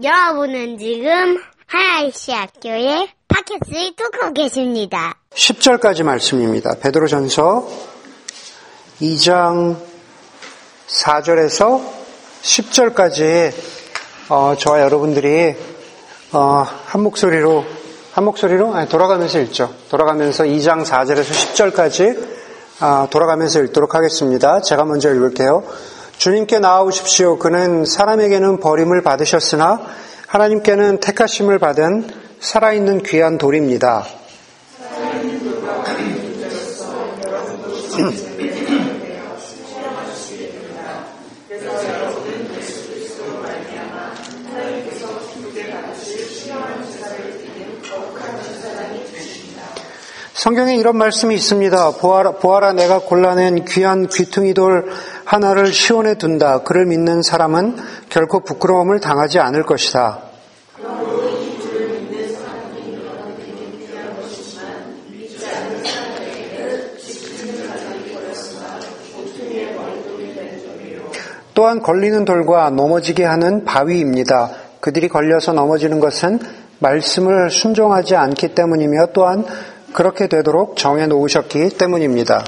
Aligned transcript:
여러분은 0.00 0.78
지금 0.78 1.40
하나이시 1.66 2.30
학교의 2.30 3.08
팟캐스트를 3.26 3.96
듣고 3.96 4.32
계십니다. 4.32 5.16
10절까지 5.34 6.04
말씀입니다. 6.04 6.76
베드로전서 6.80 7.68
2장 9.00 9.76
4절에서 10.86 11.82
10절까지 12.42 13.52
어, 14.28 14.54
저와 14.56 14.82
여러분들이 14.82 15.56
어, 16.30 16.64
한 16.86 17.02
목소리로 17.02 17.64
한 18.12 18.24
목소리로 18.24 18.72
아니, 18.74 18.88
돌아가면서 18.88 19.40
읽죠. 19.40 19.74
돌아가면서 19.90 20.44
2장 20.44 20.84
4절에서 20.84 21.24
10절까지 21.24 22.38
아, 22.78 23.08
돌아가면서 23.10 23.60
읽도록 23.64 23.96
하겠습니다. 23.96 24.60
제가 24.60 24.84
먼저 24.84 25.12
읽을게요. 25.12 25.64
주님께 26.18 26.58
나아오십시오. 26.58 27.38
그는 27.38 27.84
사람에게는 27.84 28.58
버림을 28.58 29.02
받으셨으나 29.02 29.80
하나님께는 30.26 30.98
택하심을 30.98 31.60
받은 31.60 32.10
살아있는 32.40 33.04
귀한 33.04 33.38
돌입니다. 33.38 34.04
성경에 50.34 50.76
이런 50.76 50.96
말씀이 50.96 51.34
있습니다. 51.34 51.96
보아라, 52.00 52.32
보아라 52.32 52.72
내가 52.72 53.00
골라낸 53.00 53.64
귀한 53.64 54.06
귀퉁이 54.06 54.54
돌 54.54 54.88
하나를 55.28 55.74
시원해 55.74 56.14
둔다. 56.14 56.62
그를 56.62 56.86
믿는 56.86 57.20
사람은 57.20 57.76
결코 58.08 58.40
부끄러움을 58.40 58.98
당하지 58.98 59.38
않을 59.38 59.62
것이다. 59.64 60.20
또한 71.52 71.82
걸리는 71.82 72.24
돌과 72.24 72.70
넘어지게 72.70 73.24
하는 73.24 73.64
바위입니다. 73.66 74.50
그들이 74.80 75.08
걸려서 75.08 75.52
넘어지는 75.52 76.00
것은 76.00 76.38
말씀을 76.78 77.50
순종하지 77.50 78.16
않기 78.16 78.54
때문이며 78.54 79.08
또한 79.12 79.44
그렇게 79.92 80.26
되도록 80.26 80.78
정해 80.78 81.06
놓으셨기 81.06 81.76
때문입니다. 81.76 82.44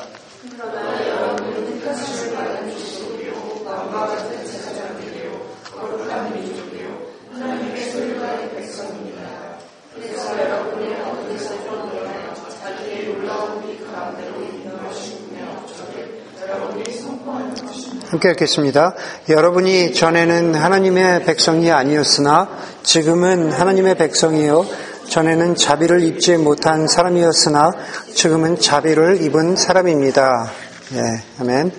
함께 18.21 18.33
읽겠습니다. 18.33 18.95
여러분이 19.31 19.95
전에는 19.95 20.55
하나님의 20.55 21.25
백성이 21.25 21.71
아니었으나 21.71 22.51
지금은 22.83 23.51
하나님의 23.51 23.97
백성이요 23.97 24.67
전에는 25.09 25.55
자비를 25.55 26.03
입지 26.03 26.37
못한 26.37 26.87
사람이었으나 26.87 27.73
지금은 28.13 28.61
자비를 28.61 29.23
입은 29.23 29.57
사람입니다. 29.57 30.51
예, 30.97 31.01
아멘. 31.41 31.73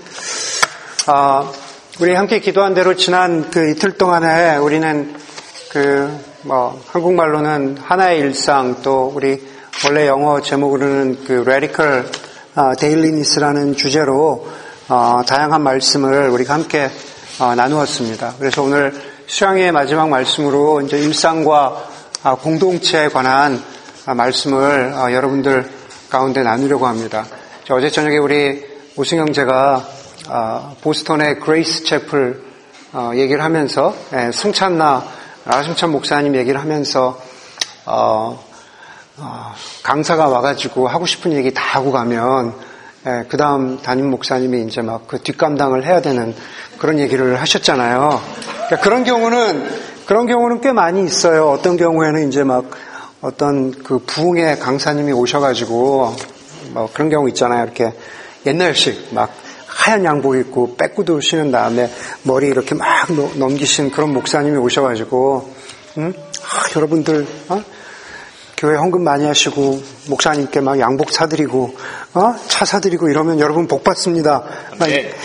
아, 1.06 1.52
우리 2.00 2.16
함께 2.16 2.40
기도한 2.40 2.74
대로 2.74 2.96
지난 2.96 3.52
그 3.52 3.70
이틀 3.70 3.92
동안에 3.92 4.58
우리는 4.58 5.14
그, 5.70 6.12
뭐, 6.42 6.82
한국말로는 6.88 7.78
하나의 7.84 8.18
일상 8.18 8.82
또 8.82 9.14
우리 9.16 9.48
원래 9.86 10.08
영어 10.08 10.42
제목으로는 10.42 11.24
그 11.24 11.44
radical 11.46 12.06
dailiness라는 12.80 13.76
주제로 13.76 14.48
어, 14.94 15.24
다양한 15.26 15.62
말씀을 15.62 16.28
우리가 16.28 16.54
함께 16.54 16.90
어, 17.40 17.56
나누었습니다. 17.56 18.34
그래서 18.38 18.62
오늘 18.62 18.94
수양의 19.26 19.72
마지막 19.72 20.10
말씀으로 20.10 20.82
이제 20.82 20.98
일상과 20.98 21.88
아, 22.24 22.36
공동체에 22.36 23.08
관한 23.08 23.64
아, 24.06 24.14
말씀을 24.14 24.92
어, 24.94 25.14
여러분들 25.14 25.72
가운데 26.10 26.44
나누려고 26.44 26.88
합니다. 26.88 27.26
어제 27.70 27.90
저녁에 27.90 28.18
우리 28.18 28.66
오승 28.98 29.20
형제가 29.20 29.88
아, 30.28 30.74
보스턴의 30.82 31.40
그레이스 31.40 31.86
채플 31.86 32.44
얘기를 33.16 33.42
하면서 33.42 33.96
예, 34.12 34.34
승찬나 34.34 35.06
라승찬 35.46 35.90
목사님 35.90 36.36
얘기를 36.36 36.60
하면서 36.60 37.18
어, 37.86 38.44
강사가 39.84 40.28
와가지고 40.28 40.90
하고 40.90 41.06
싶은 41.06 41.32
얘기 41.32 41.54
다 41.54 41.64
하고 41.64 41.94
가면 41.94 42.71
예, 43.08 43.26
그 43.28 43.36
다음 43.38 43.82
담임 43.82 44.12
목사님이 44.12 44.64
이제 44.64 44.82
막 44.82 45.08
그 45.08 45.20
뒷감당을 45.20 45.86
해야 45.86 46.02
되는 46.02 46.36
그런 46.78 47.00
얘기를 47.00 47.42
하셨잖아요. 47.42 48.22
그러니까 48.68 48.78
그런 48.78 49.04
경우는, 49.04 49.70
그런 50.06 50.28
경우는 50.28 50.62
꽤 50.62 50.72
많이 50.72 51.04
있어요. 51.04 51.50
어떤 51.50 51.78
경우에는 51.78 52.28
이제 52.28 52.44
막 52.44 52.70
어떤 53.22 53.72
그 53.72 54.00
부흥의 54.00 54.60
강사님이 54.60 55.14
오셔가지고 55.14 56.16
뭐 56.74 56.90
그런 56.94 57.10
경우 57.10 57.28
있잖아요. 57.30 57.64
이렇게 57.64 57.92
옛날식 58.46 59.10
막 59.14 59.32
하얀 59.66 60.06
양복 60.06 60.36
입고 60.36 60.76
빼꾸도 60.76 61.22
신은 61.22 61.52
다음에 61.52 61.90
머리 62.24 62.48
이렇게 62.48 62.76
막 62.76 62.88
넘기신 63.36 63.92
그런 63.92 64.14
목사님이 64.14 64.58
오셔가지고, 64.58 65.50
응? 65.98 66.14
아, 66.44 66.76
여러분들, 66.76 67.26
어? 67.50 67.64
교회 68.62 68.78
헌금 68.78 69.04
많이 69.04 69.26
하시고 69.26 69.82
목사님께 70.08 70.62
막 70.62 70.80
양복 70.80 71.10
사드리고 71.10 71.76
어? 72.14 72.36
차 72.48 72.64
사드리고 72.64 73.10
이러면 73.10 73.40
여러분 73.40 73.68
복 73.68 73.84
받습니다. 73.84 74.44
네. 74.80 75.12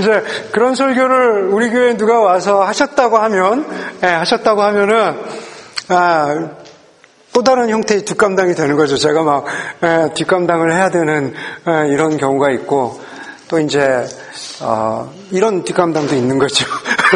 이제 0.00 0.24
그런 0.50 0.74
설교를 0.74 1.50
우리 1.52 1.70
교회에 1.70 1.96
누가 1.96 2.18
와서 2.18 2.64
하셨다고 2.64 3.16
하면 3.18 3.64
예, 4.02 4.08
하셨다고 4.08 4.60
하면은 4.62 5.20
아, 5.86 6.48
또 7.32 7.44
다른 7.44 7.70
형태의 7.70 8.04
뒷감당이 8.04 8.56
되는 8.56 8.74
거죠. 8.76 8.96
제가 8.96 9.22
막 9.22 9.44
예, 9.84 10.10
뒷감당을 10.14 10.72
해야 10.72 10.90
되는 10.90 11.32
예, 11.68 11.86
이런 11.90 12.16
경우가 12.16 12.50
있고 12.50 13.00
또 13.46 13.60
이제 13.60 14.04
어, 14.60 15.12
이런 15.30 15.64
뒷감당도 15.64 16.14
있는 16.14 16.38
거죠. 16.38 16.66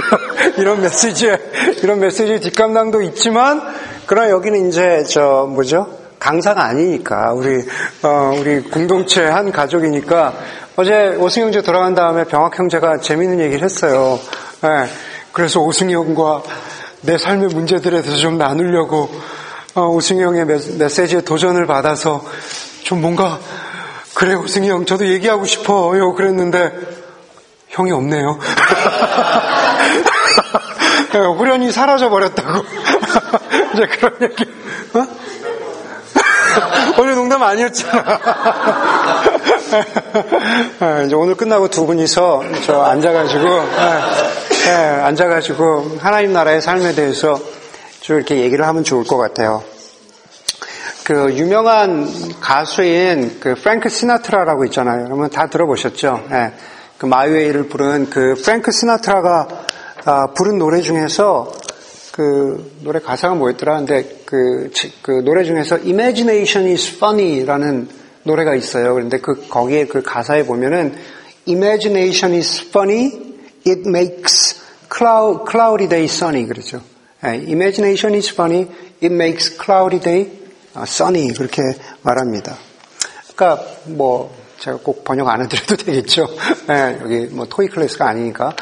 이런 0.58 0.80
메시지에, 0.80 1.38
이런 1.82 2.00
메시지 2.00 2.40
뒷감당도 2.40 3.02
있지만, 3.02 3.62
그러나 4.06 4.30
여기는 4.30 4.68
이제, 4.68 5.04
저, 5.08 5.48
뭐죠? 5.48 5.88
강사가 6.18 6.64
아니니까, 6.64 7.32
우리, 7.32 7.64
어, 8.02 8.34
우리 8.38 8.60
공동체 8.62 9.24
한 9.24 9.52
가족이니까, 9.52 10.34
어제 10.76 11.16
오승희 11.16 11.46
형제 11.46 11.62
돌아간 11.62 11.94
다음에 11.94 12.24
병학 12.24 12.58
형제가 12.58 12.98
재밌는 12.98 13.40
얘기를 13.40 13.64
했어요. 13.64 14.18
네, 14.62 14.86
그래서 15.32 15.60
오승희 15.60 15.94
형과 15.94 16.42
내 17.02 17.18
삶의 17.18 17.48
문제들에 17.48 18.02
대해서 18.02 18.20
좀 18.20 18.38
나누려고, 18.38 19.10
어, 19.74 19.86
오승희 19.88 20.22
형의 20.22 20.44
메시지에 20.44 21.22
도전을 21.22 21.66
받아서 21.66 22.24
좀 22.82 23.00
뭔가, 23.00 23.38
그래, 24.14 24.34
오승희 24.34 24.68
형, 24.68 24.84
저도 24.84 25.06
얘기하고 25.06 25.44
싶어요. 25.44 26.14
그랬는데, 26.14 26.97
형이 27.78 27.92
없네요. 27.92 28.38
후련히 31.36 31.70
사라져 31.70 32.10
버렸다고. 32.10 32.64
이제 33.74 33.86
그런 33.86 34.16
얘기. 34.22 34.44
어? 34.94 35.06
오늘 36.98 37.14
농담 37.14 37.42
아니었잖아. 37.42 38.20
아, 40.80 41.02
이제 41.02 41.14
오늘 41.14 41.36
끝나고 41.36 41.68
두 41.68 41.86
분이서 41.86 42.42
저 42.66 42.82
앉아가지고, 42.82 43.44
네, 43.44 44.72
앉아가지고 44.74 45.98
하나님 46.00 46.32
나라의 46.32 46.60
삶에 46.60 46.94
대해서 46.94 47.40
좀 48.00 48.16
이렇게 48.16 48.38
얘기를 48.40 48.66
하면 48.66 48.82
좋을 48.82 49.04
것 49.04 49.16
같아요. 49.16 49.62
그 51.04 51.32
유명한 51.34 52.10
가수인 52.40 53.38
그 53.40 53.54
프랭크 53.54 53.88
시나트라라고 53.88 54.64
있잖아요. 54.66 55.04
여러분 55.04 55.30
다 55.30 55.46
들어보셨죠? 55.46 56.24
네. 56.98 57.00
그 57.00 57.06
My 57.06 57.20
Way를 57.20 57.68
부른 57.68 58.10
그 58.10 58.34
프랭크 58.34 58.72
시나트라가 58.72 59.66
아, 60.04 60.26
부른 60.34 60.58
노래 60.58 60.80
중에서 60.80 61.52
그 62.12 62.72
노래 62.82 62.98
가사가 62.98 63.34
뭐였더라? 63.34 63.76
근데 63.78 64.20
그, 64.24 64.70
그 65.02 65.22
노래 65.24 65.44
중에서 65.44 65.76
Imagination 65.76 66.70
is 66.72 66.96
Funny라는 66.96 67.88
노래가 68.24 68.54
있어요. 68.56 68.94
그런데 68.94 69.18
그 69.18 69.46
거기에 69.48 69.86
그 69.86 70.02
가사에 70.02 70.44
보면은 70.44 70.96
Imagination 71.46 72.36
is 72.36 72.62
funny, 72.68 73.34
it 73.66 73.82
makes 73.86 74.60
cloud, 74.92 75.44
cloudy 75.48 75.88
day 75.88 76.04
sunny 76.04 76.46
그러죠. 76.46 76.80
네, 77.22 77.44
Imagination 77.46 78.14
is 78.14 78.32
funny, 78.32 78.66
it 79.02 79.14
makes 79.14 79.56
cloudy 79.56 80.00
day 80.00 80.32
sunny 80.82 81.32
그렇게 81.32 81.62
말합니다. 82.02 82.56
그러니까 83.36 83.64
뭐 83.84 84.37
제가 84.58 84.78
꼭 84.82 85.04
번역 85.04 85.28
안 85.28 85.42
해드려도 85.42 85.76
되겠죠. 85.84 86.26
네, 86.66 86.98
여기 87.00 87.20
뭐 87.30 87.46
토이 87.48 87.68
클래스가 87.68 88.08
아니니까. 88.08 88.54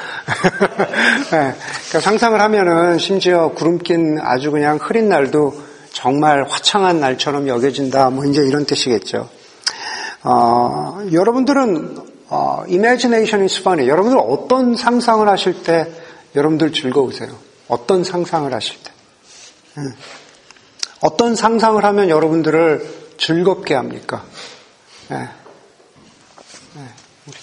네, 1.31 1.55
그러니까 1.89 2.01
상상을 2.01 2.41
하면은 2.41 2.99
심지어 2.99 3.51
구름 3.53 3.79
낀 3.79 4.19
아주 4.21 4.51
그냥 4.51 4.79
흐린 4.81 5.09
날도 5.09 5.55
정말 5.93 6.45
화창한 6.49 7.01
날처럼 7.01 7.49
여겨진다. 7.49 8.11
뭐 8.11 8.25
이제 8.27 8.43
이런 8.43 8.67
뜻이겠죠. 8.67 9.31
어, 10.23 11.01
여러분들은 11.11 11.99
어, 12.29 12.65
imagination 12.69 13.45
is 13.45 13.61
funny. 13.61 13.89
여러분들 13.89 14.19
어떤 14.19 14.77
상상을 14.77 15.27
하실 15.27 15.63
때 15.63 15.91
여러분들 16.35 16.73
즐거우세요? 16.73 17.31
어떤 17.69 18.05
상상을 18.05 18.53
하실 18.53 18.77
때? 18.83 18.93
음. 19.79 19.93
어떤 21.01 21.35
상상을 21.35 21.83
하면 21.83 22.11
여러분들을 22.11 22.87
즐겁게 23.17 23.75
합니까? 23.75 24.25
네. 25.09 25.29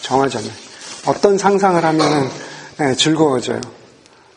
정하자면 0.02 0.50
어떤 1.06 1.38
상상을 1.38 1.84
하면 1.84 2.30
네, 2.78 2.96
즐거워져요? 2.96 3.60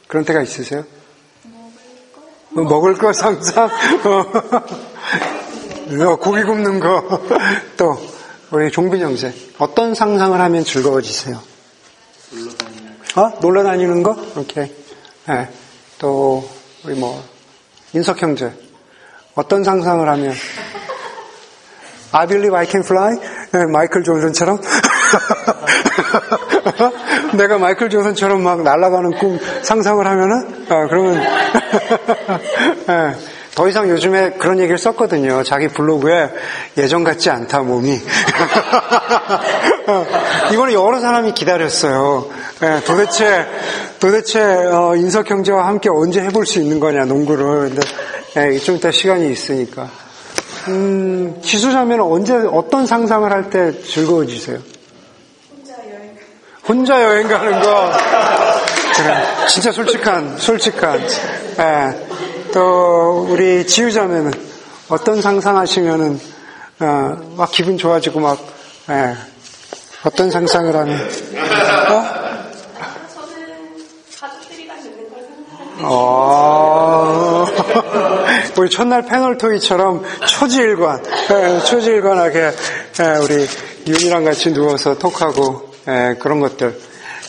그런 0.08 0.24
때가 0.24 0.42
있으세요? 0.42 0.84
먹을 2.50 2.64
거, 2.64 2.70
먹을 2.74 2.94
거 2.94 3.12
상상, 3.12 3.68
어, 4.04 4.24
고기 6.20 6.42
굽는 6.42 6.80
거, 6.80 7.22
또 7.76 7.96
우리 8.50 8.68
종빈 8.70 9.00
형제 9.00 9.32
어떤 9.58 9.94
상상을 9.94 10.40
하면 10.40 10.64
즐거워지세요? 10.64 11.40
놀러 12.30 12.50
다니는 12.54 12.96
거. 13.14 13.20
어? 13.20 13.32
놀러 13.40 13.62
다니는 13.62 14.02
거? 14.02 14.16
오케이. 14.36 14.72
네. 15.28 15.48
또 15.98 16.48
우리 16.84 16.94
뭐 16.94 17.22
인석 17.92 18.20
형제 18.22 18.52
어떤 19.34 19.64
상상을 19.64 20.08
하면 20.08 20.34
I 22.12 22.26
believe 22.26 22.56
I 22.56 22.66
can 22.66 22.82
fly? 22.84 23.18
네, 23.52 23.66
마이클 23.66 24.02
존슨처럼 24.02 24.60
내가 27.36 27.58
마이클 27.58 27.90
존슨처럼 27.90 28.42
막 28.42 28.62
날아가는 28.62 29.18
꿈 29.18 29.38
상상을 29.62 30.06
하면은 30.06 30.64
아, 30.68 30.86
그러면 30.88 31.20
네. 32.86 33.14
더 33.56 33.66
이상 33.68 33.88
요즘에 33.88 34.32
그런 34.32 34.58
얘기를 34.58 34.76
썼거든요. 34.76 35.42
자기 35.42 35.68
블로그에 35.68 36.28
예전 36.76 37.04
같지 37.04 37.30
않다 37.30 37.62
몸이. 37.62 37.98
이거는 40.52 40.74
여러 40.74 41.00
사람이 41.00 41.32
기다렸어요. 41.32 42.26
네, 42.60 42.84
도대체 42.84 43.46
도대체 43.98 44.42
어, 44.42 44.94
인석 44.96 45.30
형제와 45.30 45.68
함께 45.68 45.88
언제 45.88 46.20
해볼 46.20 46.44
수 46.44 46.60
있는 46.60 46.78
거냐 46.80 47.06
농구를. 47.06 47.70
근데 47.70 47.80
네, 48.34 48.58
좀 48.58 48.76
이따 48.76 48.90
시간이 48.90 49.32
있으니까. 49.32 49.88
음, 50.68 51.40
지수자매는 51.42 52.04
언제 52.04 52.34
어떤 52.34 52.86
상상을 52.86 53.32
할 53.32 53.48
때 53.48 53.72
즐거워지세요? 53.82 54.58
혼자 56.68 57.02
여행. 57.02 57.28
가는 57.28 57.60
거. 57.60 57.92
그래, 58.96 59.46
진짜 59.48 59.72
솔직한 59.72 60.38
솔직한. 60.38 61.06
네. 61.56 62.06
또 62.52 63.26
우리 63.28 63.66
지휘자매는 63.66 64.32
어떤 64.88 65.20
상상하시면은 65.20 66.20
어, 66.80 67.16
막 67.36 67.50
기분 67.50 67.76
좋아지고 67.76 68.20
막 68.20 68.38
예, 68.88 69.14
어떤 70.04 70.30
상상을 70.30 70.74
하면 70.74 71.08
어? 71.90 72.26
어, 75.88 77.46
우리 78.56 78.70
첫날 78.70 79.02
패널 79.02 79.36
토이처럼 79.36 80.02
초지일관, 80.26 81.02
예, 81.30 81.60
초지일관하게 81.64 82.38
예, 82.38 83.04
우리 83.22 83.46
윤이랑 83.86 84.24
같이 84.24 84.52
누워서 84.52 84.96
톡하고 84.96 85.65
예, 85.65 85.65
그런 86.18 86.40
것들. 86.40 86.78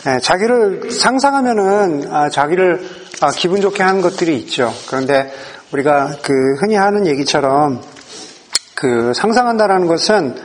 예, 0.07 0.19
자기를 0.19 0.91
상상하면은 0.91 2.09
아, 2.11 2.29
자기를 2.29 2.87
아, 3.21 3.29
기분 3.31 3.61
좋게 3.61 3.83
하는 3.83 4.01
것들이 4.01 4.37
있죠. 4.39 4.73
그런데 4.87 5.33
우리가 5.71 6.17
그 6.21 6.33
흔히 6.59 6.75
하는 6.75 7.07
얘기처럼 7.07 7.81
그 8.73 9.13
상상한다라는 9.13 9.87
것은 9.87 10.35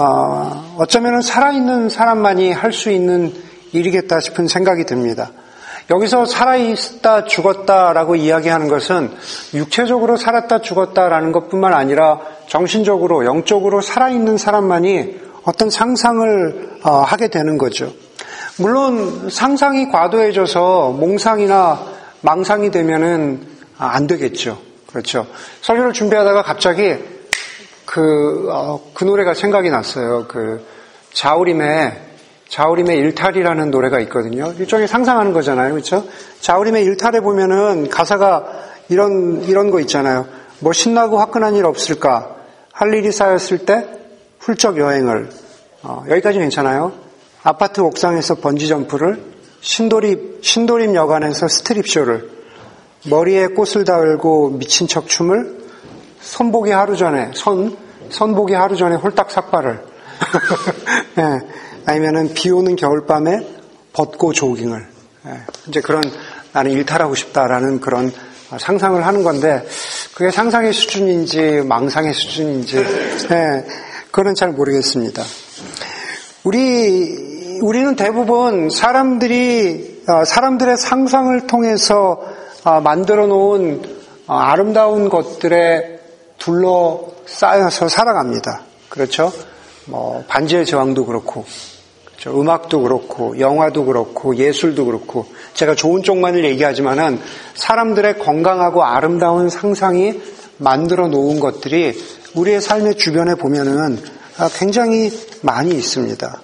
어, 0.00 0.76
어쩌면은 0.78 1.20
살아있는 1.20 1.88
사람만이 1.88 2.52
할 2.52 2.72
수 2.72 2.90
있는 2.90 3.34
일이겠다 3.72 4.20
싶은 4.20 4.46
생각이 4.48 4.84
듭니다. 4.84 5.30
여기서 5.90 6.24
살아있다 6.26 7.24
죽었다라고 7.24 8.16
이야기하는 8.16 8.68
것은 8.68 9.10
육체적으로 9.54 10.16
살았다 10.16 10.60
죽었다라는 10.60 11.32
것뿐만 11.32 11.74
아니라 11.74 12.20
정신적으로 12.48 13.24
영적으로 13.24 13.80
살아있는 13.80 14.38
사람만이 14.38 15.31
어떤 15.44 15.70
상상을 15.70 16.78
어, 16.84 16.90
하게 17.00 17.28
되는 17.28 17.58
거죠. 17.58 17.92
물론 18.58 19.30
상상이 19.30 19.88
과도해져서 19.90 20.90
몽상이나 20.90 21.80
망상이 22.20 22.70
되면은 22.70 23.46
안 23.78 24.06
되겠죠. 24.06 24.58
그렇죠. 24.86 25.26
설교를 25.62 25.92
준비하다가 25.92 26.42
갑자기 26.42 26.96
그, 27.84 28.48
어, 28.50 28.80
그 28.94 29.04
노래가 29.04 29.34
생각이 29.34 29.70
났어요. 29.70 30.26
그, 30.28 30.64
자우림의, 31.12 32.00
자우림의 32.48 32.96
일탈이라는 32.98 33.70
노래가 33.70 34.00
있거든요. 34.00 34.52
일종의 34.58 34.88
상상하는 34.88 35.32
거잖아요. 35.32 35.72
그렇죠? 35.72 36.04
자우림의 36.40 36.84
일탈에 36.84 37.20
보면은 37.20 37.88
가사가 37.88 38.44
이런, 38.88 39.42
이런 39.42 39.70
거 39.70 39.80
있잖아요. 39.80 40.26
뭐 40.60 40.72
신나고 40.72 41.18
화끈한 41.18 41.56
일 41.56 41.66
없을까? 41.66 42.36
할 42.72 42.94
일이 42.94 43.10
쌓였을 43.12 43.58
때 43.58 44.01
훌쩍 44.42 44.76
여행을. 44.76 45.30
어, 45.82 46.04
여기까지 46.08 46.38
괜찮아요. 46.38 46.92
아파트 47.42 47.80
옥상에서 47.80 48.36
번지 48.36 48.68
점프를 48.68 49.22
신도림, 49.60 50.40
신도림 50.42 50.94
역 50.94 51.16
안에서 51.16 51.48
스트립 51.48 51.88
쇼를, 51.88 52.28
머리에 53.08 53.48
꽃을 53.48 53.84
달고 53.84 54.50
미친 54.50 54.88
척 54.88 55.08
춤을, 55.08 55.62
선보기 56.20 56.70
하루 56.72 56.96
전에, 56.96 57.30
선, 57.34 57.76
선보기 58.10 58.54
하루 58.54 58.76
전에 58.76 58.96
홀딱 58.96 59.30
삭발을, 59.30 59.84
네, 61.16 61.40
아니면은 61.86 62.34
비 62.34 62.50
오는 62.50 62.74
겨울밤에 62.74 63.46
벗고 63.92 64.32
조깅을, 64.32 64.86
네, 65.24 65.32
이제 65.68 65.80
그런 65.80 66.02
나는 66.52 66.72
일탈하고 66.72 67.14
싶다라는 67.14 67.80
그런 67.80 68.12
상상을 68.58 69.04
하는 69.04 69.22
건데, 69.22 69.64
그게 70.14 70.30
상상의 70.30 70.72
수준인지 70.72 71.62
망상의 71.64 72.12
수준인지, 72.12 72.76
네, 73.28 73.64
그건 74.12 74.34
잘 74.34 74.50
모르겠습니다. 74.52 75.22
우리 76.44 77.58
우리는 77.62 77.96
대부분 77.96 78.68
사람들이 78.68 80.02
어, 80.06 80.26
사람들의 80.26 80.76
상상을 80.76 81.46
통해서 81.46 82.20
어, 82.62 82.80
만들어 82.82 83.26
놓은 83.26 83.82
어, 84.26 84.34
아름다운 84.34 85.08
것들에 85.08 85.98
둘러싸여서 86.36 87.88
살아갑니다. 87.88 88.60
그렇죠? 88.90 89.32
뭐 89.86 90.22
반지의 90.28 90.66
제왕도 90.66 91.06
그렇고 91.06 91.46
그렇죠? 92.04 92.38
음악도 92.38 92.82
그렇고 92.82 93.40
영화도 93.40 93.86
그렇고 93.86 94.36
예술도 94.36 94.84
그렇고 94.84 95.24
제가 95.54 95.74
좋은 95.74 96.02
쪽만을 96.02 96.44
얘기하지만은 96.44 97.18
사람들의 97.54 98.18
건강하고 98.18 98.84
아름다운 98.84 99.48
상상이 99.48 100.20
만들어 100.58 101.08
놓은 101.08 101.40
것들이 101.40 101.96
우리의 102.34 102.60
삶의 102.60 102.96
주변에 102.96 103.34
보면은 103.34 103.98
굉장히 104.58 105.10
많이 105.42 105.74
있습니다. 105.74 106.40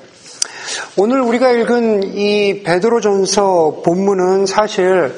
오늘 0.97 1.21
우리가 1.21 1.51
읽은 1.53 2.15
이 2.15 2.63
베드로전서 2.63 3.83
본문은 3.85 4.47
사실 4.47 5.15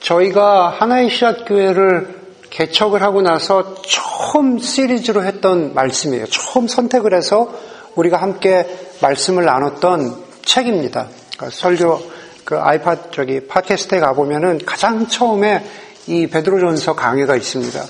저희가 0.00 0.68
하나의 0.70 1.10
시앗 1.10 1.46
교회를 1.46 2.20
개척을 2.50 3.02
하고 3.02 3.22
나서 3.22 3.76
처음 3.82 4.58
시리즈로 4.58 5.24
했던 5.24 5.72
말씀이에요. 5.72 6.26
처음 6.26 6.66
선택을 6.68 7.14
해서 7.14 7.54
우리가 7.94 8.16
함께 8.18 8.66
말씀을 9.00 9.44
나눴던 9.44 10.16
책입니다. 10.44 11.08
그러니까 11.36 11.56
설교 11.56 12.00
그 12.44 12.58
아이팟 12.58 13.10
저기 13.12 13.46
팟캐스트에 13.46 14.00
가 14.00 14.12
보면은 14.12 14.58
가장 14.66 15.06
처음에 15.06 15.64
이 16.08 16.26
베드로전서 16.26 16.94
강의가 16.94 17.36
있습니다. 17.36 17.80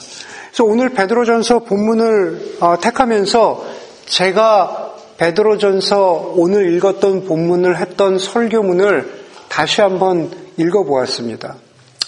그래서 0.50 0.64
오늘 0.64 0.90
베드로전서 0.90 1.60
본문을 1.60 2.56
어, 2.60 2.78
택하면서 2.80 3.64
제가 4.06 4.94
베드로전서 5.16 6.34
오늘 6.36 6.74
읽었던 6.74 7.24
본문을 7.24 7.78
했던 7.78 8.18
설교문을 8.18 9.20
다시 9.48 9.80
한번 9.80 10.30
읽어보았습니다. 10.56 11.56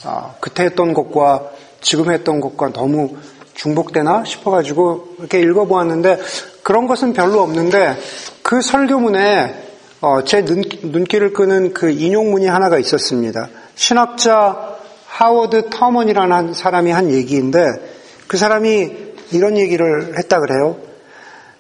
아, 0.05 0.35
그때 0.41 0.65
했던 0.65 0.93
것과 0.93 1.51
지금 1.81 2.13
했던 2.13 2.41
것과 2.41 2.73
너무 2.73 3.17
중복되나 3.55 4.25
싶어가지고 4.25 5.17
이렇게 5.19 5.41
읽어보았는데 5.41 6.19
그런 6.63 6.87
것은 6.87 7.13
별로 7.13 7.41
없는데 7.43 7.97
그 8.43 8.61
설교문에 8.61 9.63
어, 10.01 10.25
제 10.25 10.45
눈, 10.45 10.63
눈길을 10.83 11.33
끄는 11.33 11.75
그 11.75 11.91
인용문이 11.91 12.47
하나가 12.47 12.79
있었습니다. 12.79 13.49
신학자 13.77 14.77
하워드 15.07 15.71
터먼이라는 15.71 16.55
사람이 16.55 16.91
한 16.91 17.13
얘기인데 17.13 17.92
그 18.33 18.39
사람이 18.39 18.91
이런 19.33 19.59
얘기를 19.59 20.17
했다 20.17 20.41
그래요. 20.41 20.79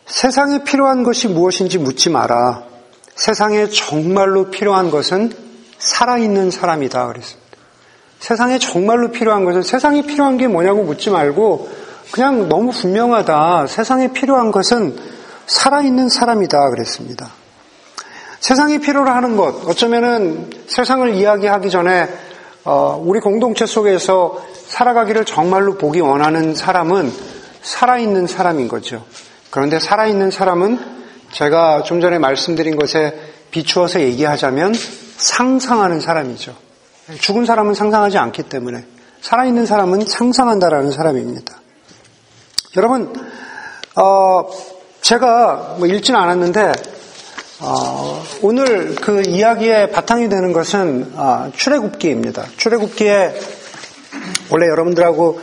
세상에 0.07 0.65
필요한 0.65 1.03
것이 1.03 1.29
무엇인지 1.29 1.77
묻지 1.77 2.09
마라. 2.09 2.63
세상에 3.15 3.69
정말로 3.69 4.51
필요한 4.51 4.91
것은 4.91 5.35
살아있는 5.77 6.51
사람이다. 6.51 7.09
그랬습니다. 7.09 7.59
세상에 8.21 8.59
정말로 8.59 9.11
필요한 9.11 9.45
것은 9.45 9.61
세상에 9.61 10.01
필요한 10.07 10.39
게 10.39 10.49
뭐냐고 10.49 10.83
묻지 10.83 11.11
말고 11.11 11.69
그냥 12.11 12.49
너무 12.49 12.71
분명하다. 12.73 13.67
세상에 13.67 14.15
필요한 14.15 14.51
것은 14.51 14.97
살아있는 15.47 16.09
사람이다. 16.09 16.71
그랬습니다. 16.71 17.29
세상이 18.41 18.79
필요로 18.79 19.11
하는 19.11 19.37
것, 19.37 19.69
어쩌면은 19.69 20.49
세상을 20.69 21.17
이야기하기 21.17 21.69
전에 21.69 22.05
어, 22.05 22.32
우리 22.65 23.21
공동체 23.21 23.67
속에서 23.67 24.41
살아가기를 24.67 25.25
정말로 25.25 25.77
보기 25.77 26.01
원하는 26.01 26.55
사람은 26.55 27.13
살아있는 27.63 28.27
사람인 28.27 28.69
거죠. 28.69 29.05
그런데 29.51 29.79
살아있는 29.79 30.31
사람은 30.31 30.79
제가 31.33 31.83
좀 31.83 32.01
전에 32.01 32.19
말씀드린 32.19 32.77
것에 32.77 33.15
비추어서 33.51 34.01
얘기하자면 34.01 34.75
상상하는 35.17 36.01
사람이죠. 36.01 36.55
죽은 37.21 37.47
사람은 37.47 37.75
상상하지 37.75 38.19
않기 38.19 38.45
때문에 38.45 38.85
살아있는 39.21 39.67
사람은 39.67 40.07
상상한다라는 40.07 40.91
사람입니다. 40.91 41.61
여러분, 42.77 43.13
어, 43.97 44.49
제가 45.01 45.77
뭐 45.79 45.87
읽지는 45.87 46.19
않았는데 46.19 46.73
어, 47.65 48.21
오늘 48.43 48.97
그 48.97 49.23
이야기의 49.25 49.93
바탕이 49.93 50.29
되는 50.29 50.53
것은 50.53 51.13
아, 51.15 51.49
출애굽기입니다. 51.55 52.47
출애굽기에 52.57 53.35
원래 54.51 54.67
여러분들하고 54.67 55.41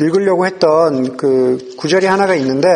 읽으려고 0.00 0.46
했던 0.46 1.16
그 1.16 1.74
구절이 1.76 2.06
하나가 2.06 2.36
있는데 2.36 2.68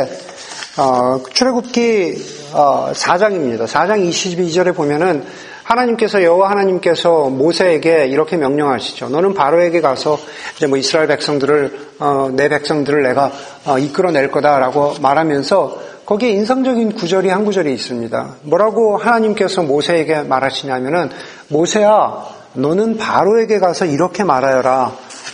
어, 0.76 1.23
출애굽기 1.32 2.50
어, 2.52 2.90
4장입니다. 2.92 3.66
4장 3.68 4.09
22절에 4.09 4.75
보면은 4.75 5.25
하나님께서 5.62 6.25
여호와 6.25 6.50
하나님께서 6.50 7.28
모세에게 7.28 8.09
이렇게 8.09 8.37
명령하시죠. 8.37 9.09
너는 9.11 9.35
바로에게 9.35 9.80
가서 9.80 10.18
이제 10.56 10.66
뭐 10.66 10.76
이스라엘 10.76 11.06
백성들을 11.06 11.90
어, 12.00 12.30
내 12.32 12.49
백성들을 12.49 13.04
내가 13.04 13.30
어, 13.66 13.78
이끌어낼 13.78 14.32
거다라고 14.32 14.94
말하면서 15.00 15.89
거기에 16.11 16.31
인상적인 16.31 16.97
구절이 16.97 17.29
한 17.29 17.45
구절이 17.45 17.73
있습니다. 17.73 18.35
뭐라고 18.43 18.97
하나님께서 18.97 19.62
모세에게 19.62 20.23
말하시냐면은 20.23 21.09
모세야 21.47 22.26
너는 22.55 22.99
바로에게 22.99 23.61
가서 23.61 23.85
이렇게 23.85 24.25
말하여라. 24.25 24.93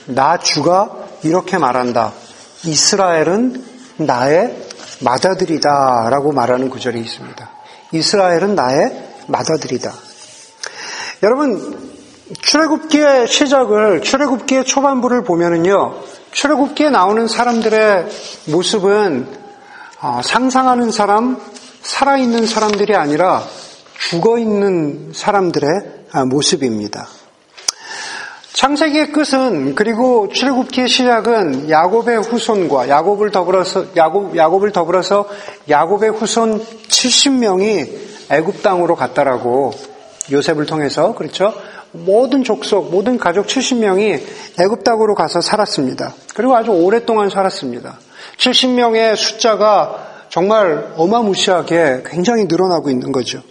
나 0.08 0.36
주가 0.36 0.90
이렇게 1.22 1.56
말한다. 1.56 2.12
이스라엘은 2.66 3.64
나의 3.96 4.54
맏아들이다 5.00 6.10
라고 6.10 6.32
말하는 6.32 6.68
구절이 6.68 7.00
있습니다. 7.00 7.50
이스라엘은 7.92 8.54
나의 8.54 9.02
맏아들이다. 9.28 9.94
여러분 11.22 11.90
출애굽기의 12.38 13.28
시작을 13.28 14.02
출애굽기의 14.02 14.66
초반부를 14.66 15.24
보면은요. 15.24 15.94
출애굽기에 16.32 16.90
나오는 16.90 17.28
사람들의 17.28 18.08
모습은 18.48 19.45
아, 20.08 20.22
상상하는 20.22 20.92
사람, 20.92 21.36
살아있는 21.82 22.46
사람들이 22.46 22.94
아니라 22.94 23.42
죽어있는 23.98 25.10
사람들의 25.12 25.70
아, 26.12 26.24
모습입니다. 26.24 27.08
창세기의 28.52 29.10
끝은 29.10 29.74
그리고 29.74 30.28
출애굽기의 30.28 30.86
시작은 30.86 31.70
야곱의 31.70 32.22
후손과 32.22 32.88
야곱을 32.88 33.32
더불어서 33.32 33.96
야곱 33.96 34.36
야곱을 34.36 34.70
더불어서 34.70 35.28
야곱의 35.68 36.10
후손 36.10 36.64
70명이 36.64 37.90
애굽 38.30 38.62
땅으로 38.62 38.94
갔다라고 38.94 39.72
요셉을 40.30 40.66
통해서 40.66 41.16
그렇죠? 41.16 41.52
모든 41.90 42.44
족속, 42.44 42.92
모든 42.92 43.18
가족 43.18 43.48
70명이 43.48 44.22
애굽 44.60 44.84
땅으로 44.84 45.16
가서 45.16 45.40
살았습니다. 45.40 46.14
그리고 46.32 46.54
아주 46.54 46.70
오랫동안 46.70 47.28
살았습니다. 47.28 47.98
70명의 48.38 49.16
숫자가 49.16 50.06
정말 50.28 50.92
어마무시하게 50.96 52.02
굉장히 52.06 52.44
늘어나고 52.44 52.90
있는 52.90 53.12
거죠. 53.12 53.42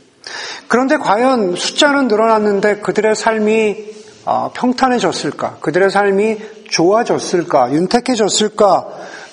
그런데 0.68 0.98
과연 0.98 1.56
숫자는 1.56 2.08
늘어났는데 2.08 2.77
그들의 2.77 3.15
삶이 3.15 3.96
어, 4.25 4.51
평탄해졌을까? 4.56 5.58
그들의 5.60 5.92
삶이 5.92 6.38
좋아졌을까? 6.70 7.72
윤택해졌을까? 7.74 8.88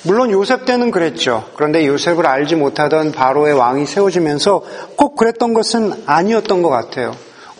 물론 0.04 0.30
요셉 0.30 0.66
때는 0.66 0.90
그랬죠. 0.90 1.44
그런데 1.54 1.86
요셉을 1.86 2.26
알지 2.26 2.56
못하던 2.56 3.12
바로의 3.12 3.54
왕이 3.54 3.86
세워지면서 3.86 4.62
꼭 4.96 5.16
그랬던 5.16 5.54
것은 5.54 6.02
아니었던 6.06 6.62
것 6.62 6.68
같아요. 6.68 7.12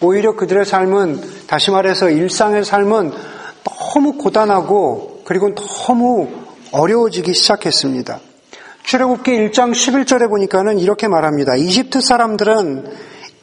오히려 0.03 0.35
그들의 0.35 0.65
삶은 0.65 1.47
다시 1.47 1.71
말해서 1.71 2.11
일상의 2.11 2.65
삶은 2.65 3.13
너무 3.65 4.19
고단하고 4.19 5.23
그리고 5.25 5.55
너무 5.55 6.29
어려워지기 6.73 7.35
시작했습니다. 7.35 8.21
출애굽기 8.85 9.31
1장 9.31 9.73
11절에 9.73 10.29
보니까는 10.29 10.79
이렇게 10.79 11.07
말합니다. 11.07 11.55
이집트 11.55 12.01
사람들은 12.01 12.91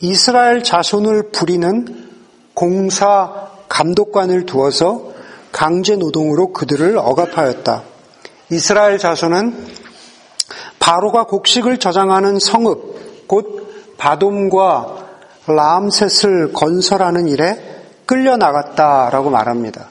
이스라엘 0.02 0.64
자손을 0.64 1.30
부리는 1.32 2.10
공사 2.54 3.50
감독관을 3.70 4.46
두어서 4.46 5.14
강제 5.52 5.96
노동으로 5.96 6.52
그들을 6.54 6.98
억압하였다. 6.98 7.84
이스라엘 8.52 8.98
자손은 8.98 9.68
바로가 10.80 11.26
곡식을 11.26 11.78
저장하는 11.78 12.40
성읍, 12.40 13.28
곧 13.28 13.96
바돔과 13.98 14.98
람셋을 15.46 16.54
건설하는 16.54 17.28
일에 17.28 17.84
끌려나갔다라고 18.06 19.30
말합니다. 19.30 19.90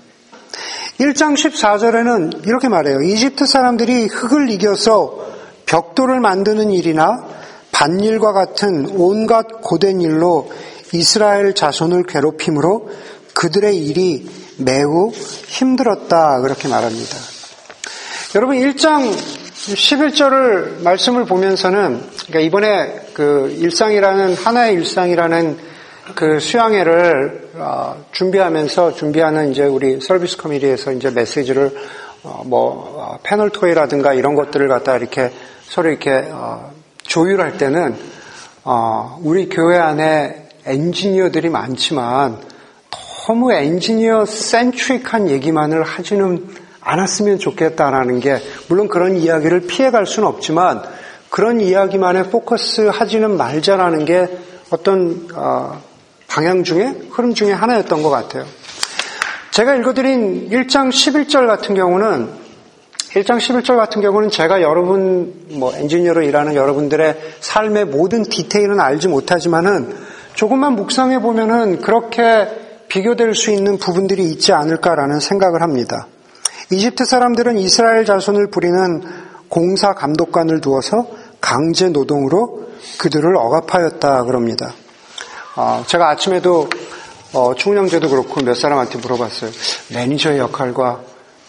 1장 1.00 1.35
14절에는 1.35 2.47
이렇게 2.47 2.69
말해요. 2.69 3.02
이집트 3.02 3.47
사람들이 3.47 4.07
흙을 4.07 4.50
이겨서 4.50 5.26
벽돌을 5.67 6.19
만드는 6.19 6.71
일이나 6.71 7.25
반일과 7.71 8.33
같은 8.33 8.88
온갖 8.97 9.47
고된 9.62 10.00
일로 10.00 10.50
이스라엘 10.93 11.55
자손을 11.55 12.05
괴롭힘으로 12.05 12.90
그들의 13.35 13.76
일이 13.76 14.28
매우 14.57 15.12
힘들었다. 15.12 16.40
그렇게 16.40 16.67
말합니다. 16.67 17.17
여러분 18.35 18.57
1장 18.57 19.14
11절을 19.14 20.83
말씀을 20.83 21.26
보면서는 21.26 22.02
그러니까 22.26 22.40
이번에 22.40 23.00
그 23.14 23.55
일상이라는 23.59 24.35
하나의 24.35 24.75
일상이라는 24.75 25.67
그 26.15 26.41
수양회를 26.41 27.50
어, 27.55 28.05
준비하면서 28.12 28.95
준비하는 28.95 29.50
이제 29.50 29.65
우리 29.65 30.00
서비스 30.00 30.37
커미디에서 30.37 30.93
이제 30.93 31.11
메시지를 31.11 31.75
어, 32.23 32.43
뭐 32.45 32.95
어, 32.97 33.19
패널 33.23 33.50
토이라든가 33.50 34.15
이런 34.15 34.35
것들을 34.35 34.69
갖다 34.69 34.97
이렇게 34.97 35.33
서로 35.65 35.91
이렇게 35.91 36.25
조율할 37.03 37.59
때는 37.59 37.95
우리 39.21 39.50
교회 39.50 39.77
안에 39.77 40.49
엔지니어들이 40.65 41.50
많지만 41.50 42.38
너무 43.27 43.53
엔지니어 43.53 44.25
센트릭한 44.25 45.29
얘기만을 45.29 45.83
하지는 45.83 46.49
않았으면 46.81 47.38
좋겠다라는 47.38 48.21
게 48.21 48.38
물론 48.69 48.88
그런 48.88 49.17
이야기를 49.17 49.67
피해갈 49.67 50.07
수는 50.07 50.27
없지만 50.27 50.83
그런 51.29 51.61
이야기만에 51.61 52.31
포커스 52.31 52.88
하지는 52.88 53.37
말자라는 53.37 54.07
게 54.07 54.38
어떤 54.71 55.29
방향 56.38 56.62
중에 56.62 56.95
흐름 57.11 57.35
중에 57.35 57.50
하나였던 57.50 58.04
것 58.04 58.11
같아요. 58.11 58.45
제가 59.50 59.75
읽어드린 59.75 60.50
1장 60.50 60.88
11절 60.88 61.49
같은 61.49 61.75
경우는 61.75 62.28
1장 63.14 63.38
11절 63.38 63.76
같은 63.76 64.00
경우는 64.02 64.30
제가 64.30 64.62
여러분 64.62 65.35
뭐 65.50 65.75
엔지니어로 65.75 66.23
일하는 66.23 66.54
여러분들의 66.54 67.18
삶의 67.40 67.87
모든 67.87 68.23
디테일은 68.23 68.78
알지 68.78 69.09
못하지만은 69.09 69.97
조금만 70.35 70.76
묵상해 70.76 71.21
보면은 71.21 71.80
그렇게 71.80 72.47
비교될 72.87 73.35
수 73.35 73.50
있는 73.50 73.76
부분들이 73.76 74.23
있지 74.30 74.52
않을까라는 74.52 75.18
생각을 75.18 75.61
합니다. 75.61 76.07
이집트 76.71 77.04
사람들은 77.04 77.59
이스라엘 77.59 78.04
자손을 78.04 78.50
부리는 78.50 79.02
공사 79.49 79.92
감독관을 79.92 80.61
두어서 80.61 81.09
강제 81.40 81.88
노동으로 81.88 82.68
그들을 83.00 83.35
억압하였다 83.37 84.23
그럽니다. 84.23 84.73
어, 85.61 85.83
제가 85.88 86.11
아침에도 86.11 86.69
어, 87.33 87.53
충훈형제도 87.53 88.09
그렇고 88.09 88.41
몇 88.43 88.55
사람한테 88.55 88.99
물어봤어요. 88.99 89.50
매니저의 89.93 90.38
역할과 90.38 91.00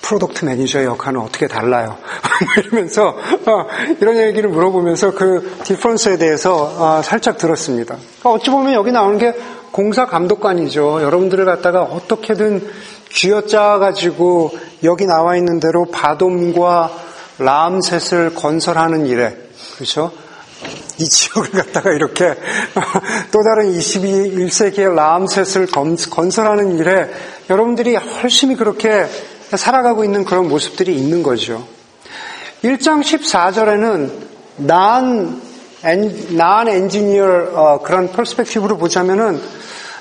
product 0.02 0.46
manager의 0.46 0.86
역할은 0.88 1.20
어떻게 1.22 1.46
달라요? 1.46 1.96
이러면서 2.58 3.10
어, 3.10 3.68
이런 4.02 4.18
얘기를 4.18 4.50
물어보면서 4.50 5.12
그 5.12 5.60
difference에 5.64 6.18
대해서 6.18 6.56
어, 6.56 7.02
살짝 7.04 7.38
들었습니다. 7.38 7.98
그러니까 7.98 8.32
어찌 8.32 8.50
보면 8.50 8.74
여기 8.74 8.92
나오는 8.92 9.20
게 9.20 9.32
공사 9.72 10.08
감독관이죠. 10.08 11.04
여러분들을 11.04 11.46
갖다가 11.46 11.84
어떻게든 11.84 12.68
쥐어짜 13.14 13.78
가지고 13.78 14.50
여기 14.84 15.06
나와 15.06 15.38
있는 15.38 15.60
대로 15.60 15.86
비돔과 15.86 16.92
람셋을 17.38 18.34
건설하는 18.34 19.06
일에 19.06 19.38
그렇죠? 19.76 20.12
이 21.00 21.06
지역을 21.08 21.52
갖다가 21.52 21.92
이렇게 21.92 22.36
또 23.32 23.42
다른 23.42 23.72
21세기의 23.72 24.94
라암셋을 24.94 25.68
건설하는 26.10 26.78
일에 26.78 27.10
여러분들이 27.50 27.98
열심히 28.22 28.56
그렇게 28.56 29.08
살아가고 29.56 30.04
있는 30.04 30.26
그런 30.26 30.50
모습들이 30.50 30.96
있는 30.96 31.24
거죠. 31.24 31.66
1장 32.64 33.02
14절에는 33.02 34.12
난, 34.58 35.42
난 36.32 36.68
엔지니어 36.68 37.52
어, 37.54 37.82
그런 37.82 38.12
퍼스펙티브로 38.12 38.78
보자면은 38.78 39.42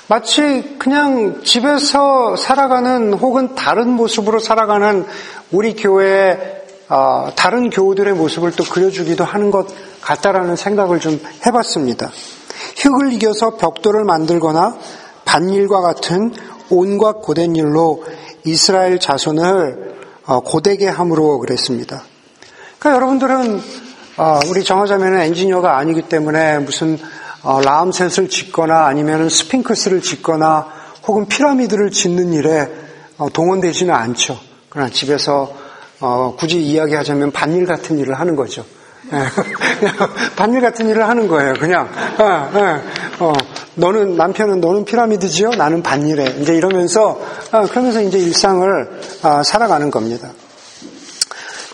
마치 0.07 0.75
그냥 0.79 1.43
집에서 1.43 2.35
살아가는 2.35 3.13
혹은 3.13 3.55
다른 3.55 3.89
모습으로 3.91 4.39
살아가는 4.39 5.05
우리 5.51 5.75
교회의 5.75 6.59
어, 6.89 7.29
다른 7.35 7.69
교우들의 7.69 8.13
모습을 8.15 8.51
또 8.51 8.63
그려주기도 8.65 9.23
하는 9.23 9.51
것 9.51 9.67
같다라는 10.01 10.55
생각을 10.55 10.99
좀 10.99 11.19
해봤습니다. 11.45 12.11
흙을 12.83 13.13
이겨서 13.13 13.57
벽돌을 13.57 14.03
만들거나 14.03 14.77
반일과 15.25 15.81
같은 15.81 16.33
온갖 16.69 17.21
고된 17.21 17.55
일로 17.55 18.03
이스라엘 18.45 18.99
자손을 18.99 19.99
어, 20.25 20.39
고되게 20.41 20.87
함으로 20.87 21.39
그랬습니다. 21.39 22.03
그러니까 22.77 22.95
여러분들은 22.95 23.61
어, 24.17 24.39
우리 24.49 24.63
정화자매는 24.63 25.21
엔지니어가 25.21 25.77
아니기 25.77 26.03
때문에 26.03 26.59
무슨 26.59 26.97
어, 27.41 27.61
라암셋을 27.61 28.29
짓거나 28.29 28.85
아니면 28.85 29.29
스핑크스를 29.29 30.01
짓거나 30.01 30.67
혹은 31.07 31.27
피라미드를 31.27 31.91
짓는 31.91 32.33
일에 32.33 32.69
어, 33.17 33.29
동원되지는 33.29 33.93
않죠. 33.93 34.37
그러나 34.69 34.89
집에서 34.89 35.51
어, 35.99 36.35
굳이 36.37 36.61
이야기하자면 36.61 37.31
반일 37.31 37.65
같은 37.65 37.97
일을 37.97 38.19
하는 38.19 38.35
거죠. 38.35 38.65
예, 39.11 39.17
반일 40.35 40.61
같은 40.61 40.87
일을 40.87 41.07
하는 41.07 41.27
거예요. 41.27 41.53
그냥 41.53 41.89
예, 42.19 42.59
예, 42.59 42.81
어, 43.19 43.33
너는 43.75 44.15
남편은 44.15 44.61
너는 44.61 44.85
피라미드지요, 44.85 45.51
나는 45.51 45.81
반일해. 45.81 46.35
이제 46.41 46.55
이러면서 46.55 47.19
아, 47.51 47.63
그러면서 47.63 48.01
이제 48.01 48.17
일상을 48.17 49.01
아, 49.23 49.43
살아가는 49.43 49.89
겁니다. 49.89 50.29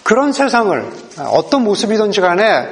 그런 0.04 0.32
세상을 0.32 0.92
어떤 1.18 1.64
모습이든지 1.64 2.22
간에 2.22 2.70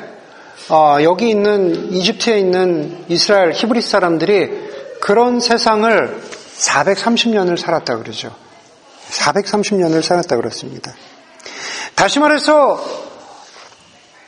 어, 0.70 0.98
여기 1.02 1.30
있는 1.30 1.92
이집트에 1.92 2.40
있는 2.40 3.06
이스라엘 3.10 3.52
히브리 3.54 3.82
사람들이 3.82 4.72
그런 5.02 5.40
세상을 5.40 6.22
430년을 6.58 7.58
살았다 7.58 7.98
그러죠. 7.98 8.34
430년을 9.10 10.02
살았다 10.02 10.36
그렇습니다. 10.38 10.94
다시 11.96 12.20
말해서 12.20 13.13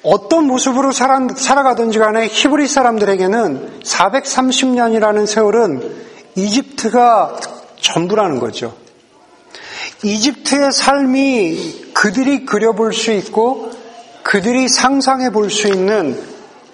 어떤 0.06 0.46
모습으로 0.46 0.92
살아, 0.92 1.20
살아가든지 1.36 1.98
간에 2.00 2.28
히브리 2.28 2.68
사람들에게는 2.68 3.82
430년이라는 3.84 5.26
세월은 5.26 6.06
이집트가 6.36 7.40
전부라는 7.82 8.40
거죠. 8.40 8.76
이집트의 10.04 10.72
삶이 10.72 11.92
그들이 11.94 12.46
그려볼 12.46 12.94
수 12.94 13.12
있고 13.12 13.72
그들이 14.24 14.68
상상해 14.70 15.32
볼 15.32 15.50
수 15.50 15.68
있는 15.68 16.22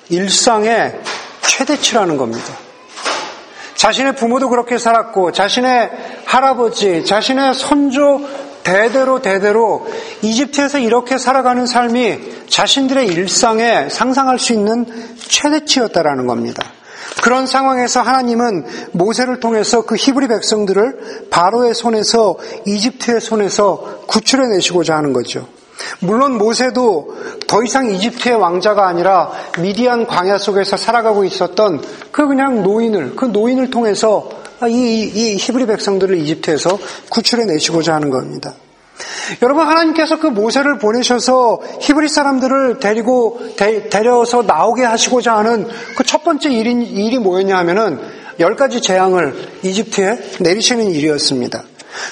일상의 0.09 0.99
최대치라는 1.41 2.17
겁니다. 2.17 2.53
자신의 3.75 4.15
부모도 4.15 4.49
그렇게 4.49 4.77
살았고, 4.77 5.31
자신의 5.31 5.89
할아버지, 6.25 7.03
자신의 7.03 7.55
선조 7.55 8.21
대대로 8.63 9.21
대대로 9.21 9.87
이집트에서 10.21 10.79
이렇게 10.79 11.17
살아가는 11.17 11.65
삶이 11.65 12.45
자신들의 12.49 13.07
일상에 13.07 13.89
상상할 13.89 14.39
수 14.39 14.53
있는 14.53 14.85
최대치였다라는 15.27 16.27
겁니다. 16.27 16.63
그런 17.21 17.45
상황에서 17.45 18.01
하나님은 18.01 18.65
모세를 18.93 19.39
통해서 19.39 19.85
그 19.85 19.95
히브리 19.95 20.27
백성들을 20.27 21.27
바로의 21.29 21.73
손에서 21.73 22.37
이집트의 22.65 23.21
손에서 23.21 24.03
구출해 24.07 24.47
내시고자 24.47 24.95
하는 24.95 25.13
거죠. 25.13 25.47
물론 25.99 26.37
모세도 26.37 27.15
더 27.47 27.63
이상 27.63 27.89
이집트의 27.89 28.35
왕자가 28.35 28.87
아니라 28.87 29.31
미디안 29.59 30.07
광야 30.07 30.37
속에서 30.37 30.77
살아가고 30.77 31.23
있었던 31.23 31.83
그 32.11 32.27
그냥 32.27 32.63
노인을 32.63 33.15
그 33.15 33.25
노인을 33.25 33.71
통해서 33.71 34.40
이, 34.67 35.03
이 35.03 35.35
히브리 35.37 35.65
백성들을 35.65 36.17
이집트에서 36.17 36.77
구출해 37.09 37.45
내시고자 37.45 37.93
하는 37.95 38.09
겁니다. 38.09 38.53
여러분 39.41 39.65
하나님께서 39.65 40.19
그 40.19 40.27
모세를 40.27 40.77
보내셔서 40.77 41.59
히브리 41.79 42.07
사람들을 42.07 42.79
데리고 42.79 43.39
데, 43.55 43.89
려서 44.03 44.43
나오게 44.43 44.83
하시고자 44.83 45.35
하는 45.35 45.67
그 45.95 46.03
첫 46.03 46.23
번째 46.23 46.49
일이, 46.49 46.71
일이 46.71 47.17
뭐였냐 47.17 47.57
하면은 47.59 47.99
열 48.39 48.55
가지 48.55 48.81
재앙을 48.81 49.33
이집트에 49.63 50.19
내리시는 50.39 50.91
일이었습니다. 50.91 51.63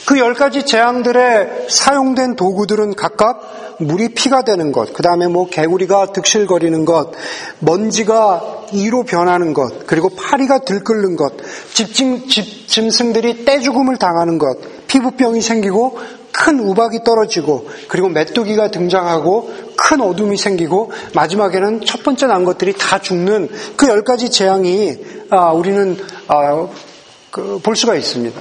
그 0.05 0.17
열 0.17 0.33
가지 0.33 0.63
재앙들에 0.63 1.67
사용된 1.69 2.35
도구들은 2.35 2.95
각각 2.95 3.77
물이 3.79 4.09
피가 4.09 4.41
되는 4.43 4.71
것, 4.71 4.93
그 4.93 5.03
다음에 5.03 5.27
뭐 5.27 5.47
개구리가 5.49 6.07
득실거리는 6.07 6.85
것, 6.85 7.11
먼지가 7.59 8.58
이로 8.73 9.03
변하는 9.03 9.53
것, 9.53 9.85
그리고 9.87 10.09
파리가 10.09 10.59
들끓는 10.59 11.15
것, 11.15 11.33
집짐, 11.73 12.27
집, 12.27 12.67
짐승들이 12.67 13.45
떼죽음을 13.45 13.97
당하는 13.97 14.37
것, 14.37 14.57
피부병이 14.87 15.41
생기고 15.41 15.99
큰 16.31 16.59
우박이 16.59 17.03
떨어지고 17.03 17.67
그리고 17.89 18.07
메뚜기가 18.07 18.71
등장하고 18.71 19.51
큰 19.75 19.99
어둠이 19.99 20.37
생기고 20.37 20.91
마지막에는 21.13 21.81
첫 21.85 22.03
번째 22.03 22.27
난 22.27 22.45
것들이 22.45 22.73
다 22.73 22.99
죽는 22.99 23.49
그 23.75 23.87
열 23.87 24.03
가지 24.03 24.29
재앙이 24.29 24.97
아, 25.31 25.51
우리는 25.51 25.97
아, 26.27 26.67
그, 27.31 27.59
볼 27.61 27.75
수가 27.75 27.95
있습니다. 27.95 28.39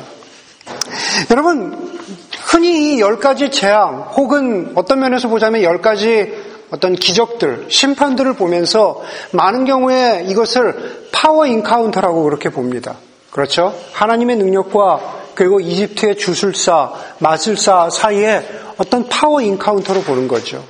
여러분 1.31 1.99
흔히 2.45 2.97
이열 2.97 3.19
가지 3.19 3.51
재앙 3.51 4.03
혹은 4.17 4.73
어떤 4.75 5.01
면에서 5.01 5.29
보자면 5.29 5.63
열 5.63 5.81
가지 5.81 6.33
어떤 6.71 6.95
기적들, 6.95 7.67
심판들을 7.71 8.35
보면서 8.35 9.03
많은 9.33 9.65
경우에 9.65 10.27
이것을 10.29 11.09
power 11.13 11.47
encounter라고 11.47 12.25
그렇게 12.25 12.51
봅니다. 12.51 12.97
그렇죠? 13.31 13.75
하나님의 13.93 14.37
능력과 14.37 15.19
그리고 15.35 15.61
이집트의 15.61 16.19
주술사, 16.19 16.93
마술사 17.21 17.91
사이에 17.91 18.43
어떤 18.77 19.09
power 19.09 19.41
encounter로 19.41 20.01
보는 20.03 20.29
거죠. 20.29 20.65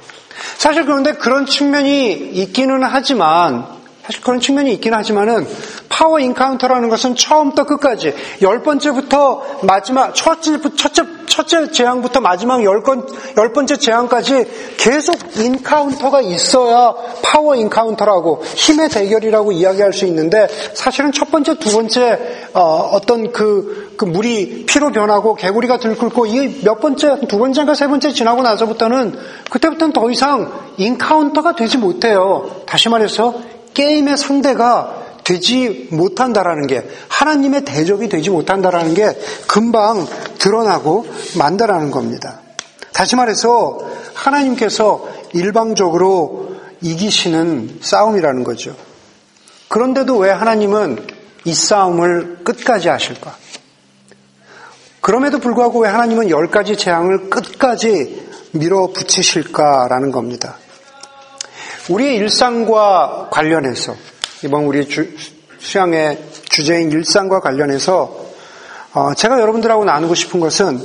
사실 0.57 0.85
그런데 0.85 1.13
그런 1.13 1.47
측면이 1.47 2.13
있기는 2.13 2.83
하지만 2.85 3.78
그런 4.23 4.41
측면이 4.41 4.73
있긴 4.75 4.95
하지만은 4.95 5.47
power 5.89 6.19
encounter라는 6.19 6.89
것은 6.89 7.15
처음부터 7.15 7.65
끝까지 7.65 8.15
열 8.43 8.63
번째부터 8.63 9.61
마지막 9.63 10.15
첫째 10.15 10.59
첫째 10.77 11.03
첫째 11.27 11.71
재앙부터 11.71 12.21
마지막 12.21 12.65
열, 12.65 12.83
건, 12.83 13.07
열 13.37 13.53
번째 13.53 13.77
재앙까지 13.77 14.77
계속 14.79 15.15
encounter가 15.37 16.21
있어야 16.23 16.95
power 17.23 17.55
encounter라고 17.55 18.43
힘의 18.45 18.89
대결이라고 18.89 19.53
이야기할 19.53 19.93
수 19.93 20.07
있는데 20.07 20.49
사실은 20.75 21.13
첫 21.13 21.31
번째 21.31 21.59
두 21.59 21.73
번째 21.73 22.49
어, 22.55 22.99
떤 23.07 23.31
그 23.33 23.89
그 23.99 24.05
물이 24.05 24.65
피로 24.67 24.91
변하고 24.91 25.35
개구리가 25.35 25.79
들끓고 25.79 26.27
이 26.27 26.63
몇 26.65 26.81
번째 26.81 27.19
두 27.29 27.39
번째인가 27.39 27.75
세 27.75 27.89
번째 27.89 28.13
지나고 28.13 28.43
나서부터는 28.43 29.19
그때부터는 29.51 29.93
더 29.93 30.09
이상 30.11 30.53
encounter가 30.77 31.57
되지 31.57 31.79
못해요. 31.79 32.63
다시 32.65 32.89
말해서 32.89 33.35
게임의 33.79 34.17
상대가 34.17 35.07
되지 35.23 35.89
못한다라는 35.93 36.67
게 36.67 36.89
하나님의 37.09 37.65
대적이 37.65 38.09
되지 38.09 38.31
못한다라는 38.31 38.95
게 38.95 39.17
금방 39.47 40.05
드러나고 40.39 41.07
만다라는 41.39 41.93
겁니다. 41.93 42.41
다시 42.93 43.15
말해서 43.15 43.79
하나님께서 44.15 45.09
일방적으로 45.33 46.57
이기시는 46.81 47.79
싸움이라는 47.81 48.43
거죠. 48.43 48.75
그런데도 49.69 50.17
왜 50.17 50.31
하나님은 50.31 51.07
이 51.45 51.55
싸움을 51.55 52.39
끝까지 52.43 52.89
하실까? 52.89 53.37
그럼에도 55.01 55.39
불구하고 55.39 55.81
왜 55.81 55.89
하나님은 55.89 56.31
열 56.31 56.51
가지 56.51 56.77
재앙을 56.77 57.31
끝까지 57.31 58.27
밀어붙이실까라는 58.53 60.11
겁니다. 60.11 60.57
우리의 61.89 62.17
일상과 62.17 63.29
관련해서 63.31 63.95
이번 64.45 64.65
우리 64.65 64.87
주, 64.89 65.09
수양의 65.59 66.23
주제인 66.49 66.93
일상과 66.93 67.41
관련해서 67.41 68.27
어, 68.95 69.15
제가 69.15 69.41
여러분들하고 69.41 69.85
나누고 69.85 70.15
싶은 70.15 70.41
것은 70.41 70.81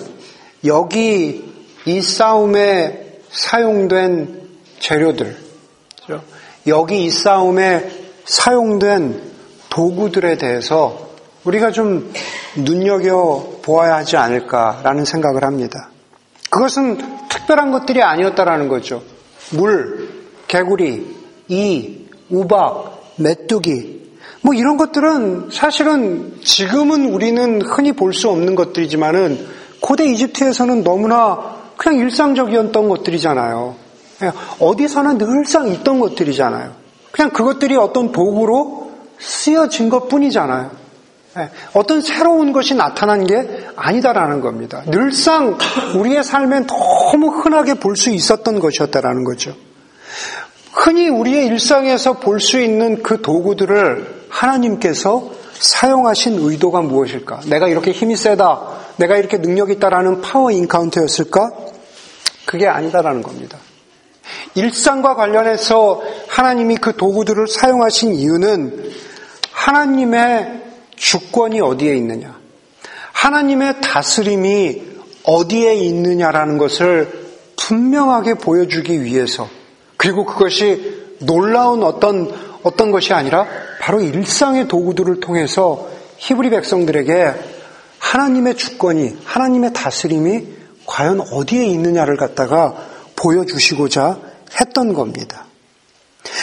여기 0.66 1.54
이 1.86 2.02
싸움에 2.02 3.20
사용된 3.32 4.42
재료들, 4.80 5.38
그렇죠? 6.06 6.24
여기 6.68 7.06
이 7.06 7.10
싸움에 7.10 7.89
사용된 8.26 9.22
도구들에 9.70 10.38
대해서 10.38 11.10
우리가 11.44 11.72
좀 11.72 12.13
눈여겨 12.56 13.60
보아야 13.62 13.96
하지 13.96 14.18
않을까라는 14.18 15.04
생각을 15.06 15.44
합니다. 15.44 15.89
그것은 16.50 17.28
특별한 17.30 17.72
것들이 17.72 18.02
아니었다라는 18.02 18.68
거죠. 18.68 19.02
물, 19.52 20.03
개구리, 20.54 21.04
이, 21.48 22.06
우박, 22.30 23.13
메뚜기, 23.16 24.04
뭐 24.42 24.54
이런 24.54 24.78
것들은 24.78 25.50
사실은 25.52 26.36
지금은 26.44 27.06
우리는 27.12 27.60
흔히 27.63 27.92
볼 27.94 28.13
수 28.13 28.30
없는 28.30 28.54
것들이지만은 28.54 29.48
고대 29.80 30.06
이집트에서는 30.06 30.84
너무나 30.84 31.56
그냥 31.76 31.98
일상적이었던 31.98 32.88
것들이잖아요. 32.88 33.76
예, 34.22 34.32
어디서나 34.60 35.13
늘상 35.13 35.70
있던 35.70 36.00
것들이잖아요. 36.00 36.72
그냥 37.12 37.32
그것들이 37.32 37.76
어떤 37.76 38.12
도구로 38.12 38.92
쓰여진 39.20 39.89
것 39.89 40.08
뿐이잖아요. 40.08 40.70
예, 41.39 41.50
어떤 41.74 42.02
새로운 42.02 42.54
것이 42.54 42.76
나타난 42.76 43.26
게 43.26 43.66
아니다라는 43.76 44.42
겁니다. 44.42 44.84
늘상 44.86 45.58
우리의 45.96 46.24
삶엔 46.24 46.68
너무 46.68 47.42
흔하게 47.42 47.74
볼 47.74 47.96
수 47.96 48.12
있었던 48.12 48.60
것이었다라는 48.60 49.24
거죠. 49.24 49.56
흔히 50.74 51.08
우리의 51.08 51.46
일상에서 51.48 52.14
볼 52.14 52.40
수 52.40 52.60
있는 52.60 53.04
그 53.04 53.22
도구들을 53.22 54.26
하나님께서 54.30 55.32
사용하신 55.54 56.40
의도가 56.40 56.82
무엇일까? 56.82 57.42
내가 57.46 57.68
이렇게 57.68 57.92
힘이 57.92 58.16
세다, 58.18 58.96
내가 58.98 59.18
이렇게 59.18 59.38
능력이 59.38 59.74
있다라는 59.74 60.22
파워 60.22 60.52
인카운터였을까? 60.52 61.52
그게 62.46 62.68
아니다라는 62.68 63.22
겁니다. 63.22 63.60
일상과 64.56 65.16
관련해서 65.16 66.02
하나님이 66.28 66.78
그 66.78 66.96
도구들을 66.96 67.48
사용하신 67.48 68.14
이유는 68.14 68.92
하나님의 69.52 70.64
주권이 70.96 71.62
어디에 71.62 71.96
있느냐, 71.98 72.38
하나님의 73.14 73.82
다스림이 73.82 74.82
어디에 75.24 75.76
있느냐라는 75.76 76.58
것을 76.58 77.24
분명하게 77.58 78.36
보여주기 78.36 79.04
위해서, 79.04 79.48
그리고 80.04 80.26
그것이 80.26 81.16
놀라운 81.20 81.82
어떤, 81.82 82.30
어떤 82.62 82.92
것이 82.92 83.13
아니라 83.13 83.48
바로 83.80 84.02
일상의 84.02 84.68
도구들을 84.68 85.22
통해서 85.22 85.88
히브리 86.18 86.50
백성들에게 86.50 87.34
하나님의 88.00 88.58
주권이, 88.58 89.20
하나님의 89.24 89.72
다스림이 89.72 90.48
과연 90.86 91.22
어디에 91.22 91.63
있느냐를 91.68 92.18
갖다가 92.18 92.76
보여주시고자 93.16 94.18
했던 94.60 94.94
겁니다. 94.94 95.46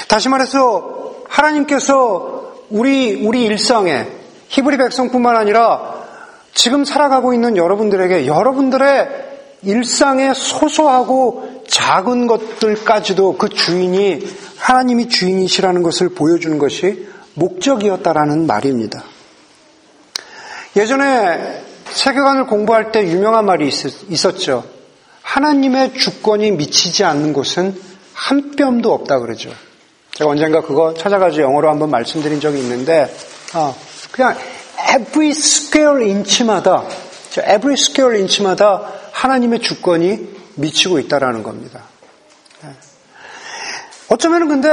다시 0.08 0.30
말해서 0.30 1.16
하나님께서 1.28 2.54
우리, 2.70 3.26
우리 3.26 3.44
일상에 3.44 4.06
히브리 4.48 4.78
백성뿐만 4.78 5.36
아니라 5.36 6.06
지금 6.54 6.86
살아가고 6.86 7.34
있는 7.34 7.58
여러분들에게 7.58 8.26
여러분들의 8.26 9.08
일상의 9.64 10.34
소소하고 10.34 11.59
작은 11.70 12.26
것들까지도 12.26 13.38
그 13.38 13.48
주인이 13.48 14.26
하나님이 14.58 15.08
주인이시라는 15.08 15.82
것을 15.82 16.10
보여주는 16.10 16.58
것이 16.58 17.08
목적이었다라는 17.34 18.46
말입니다. 18.46 19.04
예전에 20.76 21.62
세계관을 21.90 22.46
공부할 22.46 22.92
때 22.92 23.02
유명한 23.06 23.46
말이 23.46 23.68
있었죠. 24.08 24.64
하나님의 25.22 25.94
주권이 25.94 26.52
미치지 26.52 27.04
않는 27.04 27.32
곳은 27.32 27.80
한 28.14 28.50
뼘도 28.56 28.92
없다 28.92 29.20
그러죠. 29.20 29.50
제가 30.12 30.30
언젠가 30.30 30.60
그거 30.60 30.92
찾아가지고 30.94 31.44
영어로 31.44 31.70
한번 31.70 31.90
말씀드린 31.90 32.40
적이 32.40 32.58
있는데, 32.58 33.14
어, 33.54 33.74
그냥 34.10 34.36
every 34.94 35.30
square 35.30 36.04
inch마다, 36.04 36.84
every 37.38 37.72
square 37.72 38.18
inch마다 38.18 38.92
하나님의 39.12 39.60
주권이 39.60 40.39
미치고 40.60 40.98
있다라는 41.00 41.42
겁니다. 41.42 41.82
어쩌면 44.08 44.48
근데 44.48 44.68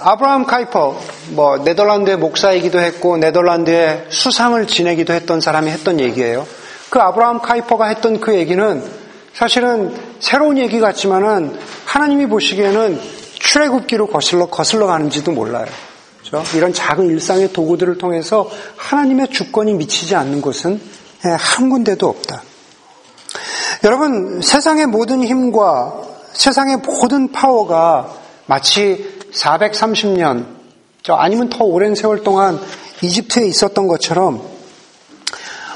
아브라함 0.00 0.46
카이퍼, 0.46 0.96
뭐 1.30 1.58
네덜란드의 1.58 2.18
목사이기도 2.18 2.78
했고 2.78 3.16
네덜란드의 3.16 4.06
수상을 4.10 4.64
지내기도 4.68 5.12
했던 5.12 5.40
사람이 5.40 5.70
했던 5.72 5.98
얘기예요. 5.98 6.46
그 6.88 7.00
아브라함 7.00 7.40
카이퍼가 7.40 7.86
했던 7.86 8.20
그 8.20 8.34
얘기는 8.34 8.84
사실은 9.34 9.92
새로운 10.20 10.56
얘기 10.56 10.78
같지만은 10.78 11.58
하나님이 11.84 12.26
보시기에는 12.26 13.00
출애굽기로 13.40 14.06
거슬러 14.06 14.46
거슬러 14.46 14.86
가는지도 14.86 15.32
몰라요. 15.32 15.66
그렇죠? 16.20 16.56
이런 16.56 16.72
작은 16.72 17.08
일상의 17.10 17.52
도구들을 17.52 17.98
통해서 17.98 18.48
하나님의 18.76 19.28
주권이 19.30 19.74
미치지 19.74 20.14
않는 20.14 20.40
곳은 20.40 20.80
한 21.22 21.70
군데도 21.70 22.08
없다. 22.08 22.42
여러분 23.84 24.40
세상의 24.40 24.86
모든 24.86 25.22
힘과 25.22 26.02
세상의 26.32 26.78
모든 26.78 27.30
파워가 27.32 28.10
마치 28.46 29.16
430년, 29.32 30.46
아니면 31.08 31.48
더 31.48 31.64
오랜 31.64 31.94
세월 31.94 32.22
동안 32.22 32.58
이집트에 33.02 33.46
있었던 33.46 33.86
것처럼 33.86 34.42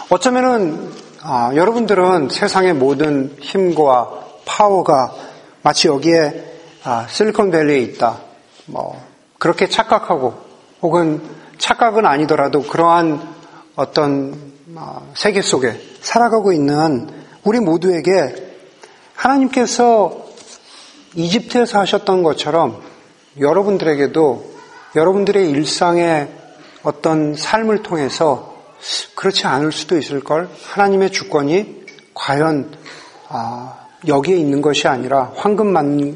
어쩌면은 0.08 0.90
아, 1.22 1.52
여러분들은 1.54 2.30
세상의 2.30 2.74
모든 2.74 3.36
힘과 3.40 4.10
파워가 4.46 5.14
마치 5.62 5.88
여기에 5.88 6.46
아, 6.82 7.06
실리콘밸리에 7.08 7.78
있다. 7.80 8.18
뭐 8.66 8.98
그렇게 9.38 9.68
착각하고 9.68 10.34
혹은 10.80 11.22
착각은 11.58 12.06
아니더라도 12.06 12.62
그러한 12.62 13.20
어떤 13.76 14.34
아, 14.76 15.00
세계 15.14 15.42
속에 15.42 15.78
살아가고 16.00 16.52
있는 16.52 17.19
우리 17.44 17.58
모두에게 17.60 18.34
하나님께서 19.14 20.26
이집트에서 21.14 21.80
하셨던 21.80 22.22
것처럼 22.22 22.82
여러분들에게도 23.38 24.50
여러분들의 24.94 25.50
일상의 25.50 26.28
어떤 26.82 27.34
삶을 27.34 27.82
통해서 27.82 28.56
그렇지 29.14 29.46
않을 29.46 29.72
수도 29.72 29.96
있을 29.98 30.20
걸 30.24 30.48
하나님의 30.64 31.10
주권이 31.10 31.84
과연 32.14 32.72
아, 33.28 33.86
여기에 34.06 34.36
있는 34.36 34.62
것이 34.62 34.88
아니라 34.88 35.32
황금 35.36 35.72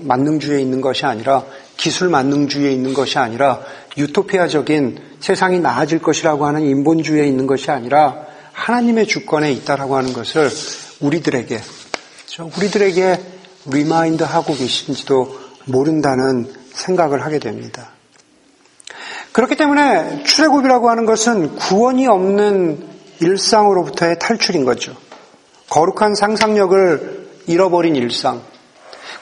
만능주의에 0.06 0.60
있는 0.60 0.80
것이 0.80 1.04
아니라 1.04 1.44
기술 1.76 2.08
만능주의에 2.08 2.72
있는 2.72 2.94
것이 2.94 3.18
아니라 3.18 3.60
유토피아적인 3.96 4.98
세상이 5.20 5.60
나아질 5.60 6.00
것이라고 6.00 6.46
하는 6.46 6.62
인본주의에 6.62 7.26
있는 7.26 7.46
것이 7.46 7.70
아니라 7.70 8.26
하나님의 8.52 9.06
주권에 9.06 9.52
있다라고 9.52 9.96
하는 9.96 10.12
것을 10.12 10.50
우리들에게 11.04 11.60
우리들에게 12.56 13.20
remind 13.66 14.22
하고 14.22 14.54
계신지도 14.54 15.38
모른다는 15.66 16.52
생각을 16.72 17.24
하게 17.24 17.38
됩니다. 17.38 17.90
그렇기 19.32 19.56
때문에 19.56 20.22
출애굽이라고 20.24 20.90
하는 20.90 21.06
것은 21.06 21.56
구원이 21.56 22.06
없는 22.06 22.86
일상으로부터의 23.20 24.18
탈출인 24.18 24.64
거죠. 24.64 24.96
거룩한 25.70 26.14
상상력을 26.14 27.28
잃어버린 27.46 27.96
일상. 27.96 28.42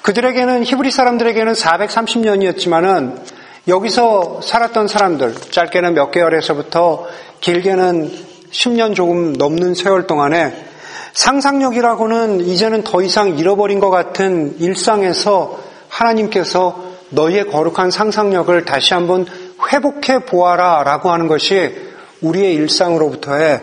그들에게는 0.02 0.64
히브리 0.64 0.90
사람들에게는 0.90 1.52
430년이었지만은 1.52 3.20
여기서 3.68 4.40
살았던 4.42 4.88
사람들, 4.88 5.34
짧게는 5.50 5.94
몇 5.94 6.10
개월에서부터 6.10 7.06
길게는 7.40 8.10
10년 8.50 8.94
조금 8.94 9.32
넘는 9.32 9.74
세월 9.74 10.06
동안에 10.06 10.71
상상력이라고는 11.12 12.40
이제는 12.40 12.82
더 12.84 13.02
이상 13.02 13.36
잃어버린 13.36 13.80
것 13.80 13.90
같은 13.90 14.56
일상에서 14.58 15.58
하나님께서 15.88 16.92
너희의 17.10 17.48
거룩한 17.48 17.90
상상력을 17.90 18.64
다시 18.64 18.94
한번 18.94 19.26
회복해 19.70 20.24
보아라 20.24 20.82
라고 20.84 21.10
하는 21.10 21.28
것이 21.28 21.74
우리의 22.22 22.54
일상으로부터의 22.54 23.60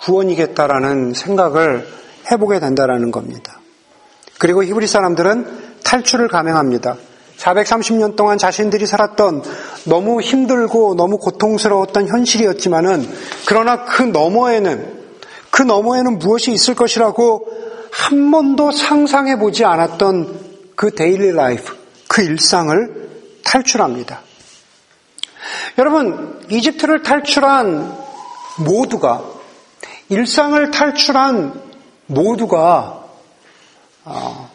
구원이겠다라는 0.00 1.14
생각을 1.14 1.86
해보게 2.30 2.60
된다라는 2.60 3.10
겁니다. 3.10 3.60
그리고 4.38 4.62
히브리 4.62 4.86
사람들은 4.86 5.70
탈출을 5.84 6.28
감행합니다. 6.28 6.96
430년 7.38 8.16
동안 8.16 8.36
자신들이 8.36 8.86
살았던 8.86 9.42
너무 9.84 10.20
힘들고 10.20 10.94
너무 10.94 11.18
고통스러웠던 11.18 12.08
현실이었지만은 12.08 13.08
그러나 13.46 13.84
그 13.84 14.02
너머에는 14.02 14.99
그 15.60 15.62
너머에는 15.62 16.18
무엇이 16.18 16.52
있을 16.52 16.74
것이라고 16.74 17.46
한 17.92 18.30
번도 18.30 18.72
상상해 18.72 19.36
보지 19.36 19.66
않았던 19.66 20.72
그 20.74 20.94
daily 20.94 21.32
life, 21.32 21.76
그 22.08 22.22
일상을 22.22 23.10
탈출합니다. 23.44 24.22
여러분, 25.76 26.46
이집트를 26.48 27.02
탈출한 27.02 27.94
모두가, 28.56 29.22
일상을 30.08 30.70
탈출한 30.70 31.62
모두가, 32.06 33.04
어, 34.06 34.50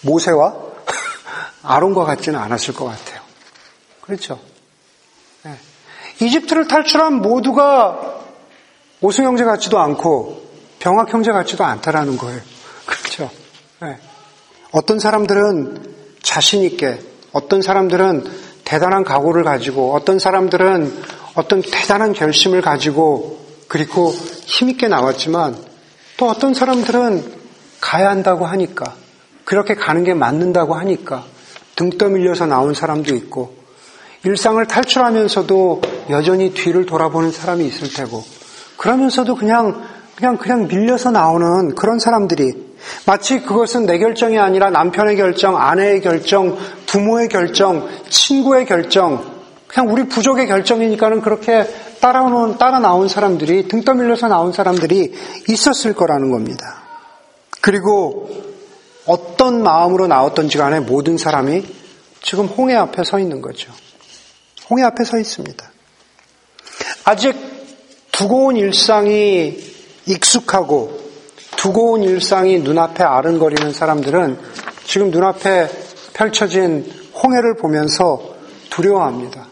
모세와 0.00 0.56
아론과 1.62 2.04
같지는 2.04 2.40
않았을 2.40 2.74
것 2.74 2.86
같아요. 2.86 3.20
그렇죠? 4.00 4.40
네. 5.44 5.54
이집트를 6.20 6.66
탈출한 6.66 7.22
모두가 7.22 8.13
오승 9.04 9.26
형제 9.26 9.44
같지도 9.44 9.78
않고 9.78 10.40
병학 10.78 11.12
형제 11.12 11.30
같지도 11.30 11.62
않다라는 11.62 12.16
거예요. 12.16 12.40
그렇죠? 12.86 13.30
네. 13.82 13.98
어떤 14.72 14.98
사람들은 14.98 15.94
자신 16.22 16.62
있게, 16.62 17.00
어떤 17.32 17.60
사람들은 17.60 18.24
대단한 18.64 19.04
각오를 19.04 19.44
가지고 19.44 19.92
어떤 19.94 20.18
사람들은 20.18 21.02
어떤 21.34 21.60
대단한 21.60 22.14
결심을 22.14 22.62
가지고 22.62 23.40
그리고 23.68 24.08
힘있게 24.10 24.88
나왔지만 24.88 25.54
또 26.16 26.30
어떤 26.30 26.54
사람들은 26.54 27.30
가야 27.82 28.08
한다고 28.08 28.46
하니까 28.46 28.94
그렇게 29.44 29.74
가는 29.74 30.02
게 30.02 30.14
맞는다고 30.14 30.76
하니까 30.76 31.26
등 31.76 31.90
떠밀려서 31.90 32.46
나온 32.46 32.72
사람도 32.72 33.14
있고 33.16 33.54
일상을 34.22 34.66
탈출하면서도 34.66 35.82
여전히 36.08 36.54
뒤를 36.54 36.86
돌아보는 36.86 37.32
사람이 37.32 37.66
있을 37.66 37.92
테고 37.92 38.24
그러면서도 38.76 39.36
그냥 39.36 39.84
그냥 40.16 40.36
그냥 40.36 40.68
밀려서 40.68 41.10
나오는 41.10 41.74
그런 41.74 41.98
사람들이 41.98 42.74
마치 43.06 43.40
그것은 43.40 43.86
내 43.86 43.98
결정이 43.98 44.38
아니라 44.38 44.70
남편의 44.70 45.16
결정, 45.16 45.56
아내의 45.56 46.00
결정, 46.00 46.56
부모의 46.86 47.28
결정, 47.28 47.88
친구의 48.08 48.66
결정, 48.66 49.34
그냥 49.66 49.92
우리 49.92 50.06
부족의 50.06 50.46
결정이니까는 50.46 51.20
그렇게 51.20 51.66
따라오는, 52.00 52.58
따라 52.58 52.78
나온 52.78 53.08
사람들이, 53.08 53.66
등 53.66 53.82
떠밀려서 53.82 54.28
나온 54.28 54.52
사람들이 54.52 55.14
있었을 55.48 55.94
거라는 55.94 56.30
겁니다. 56.30 56.82
그리고 57.60 58.28
어떤 59.06 59.62
마음으로 59.62 60.06
나왔던지 60.06 60.58
간에 60.58 60.80
모든 60.80 61.16
사람이 61.16 61.64
지금 62.22 62.46
홍해 62.46 62.74
앞에 62.74 63.04
서 63.04 63.18
있는 63.18 63.40
거죠. 63.40 63.72
홍해 64.70 64.84
앞에 64.84 65.04
서 65.04 65.18
있습니다. 65.18 65.70
아직 67.04 67.53
두고 68.14 68.46
온 68.46 68.56
일상이 68.56 69.58
익숙하고 70.06 71.00
두고 71.56 71.92
온 71.92 72.04
일상이 72.04 72.60
눈앞에 72.60 73.02
아른거리는 73.02 73.72
사람들은 73.72 74.38
지금 74.86 75.10
눈앞에 75.10 75.68
펼쳐진 76.12 76.92
홍해를 77.20 77.56
보면서 77.56 78.36
두려워합니다. 78.70 79.48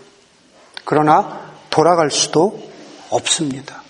그러나 0.85 1.53
돌아갈 1.71 2.13
수도 2.13 2.63
없습니다. 3.11 3.83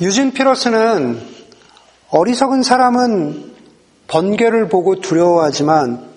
유진 0.00 0.32
피러스는 0.32 1.20
어리석은 2.08 2.62
사람은 2.62 3.54
번개를 4.06 4.68
보고 4.70 5.00
두려워하지만 5.00 6.08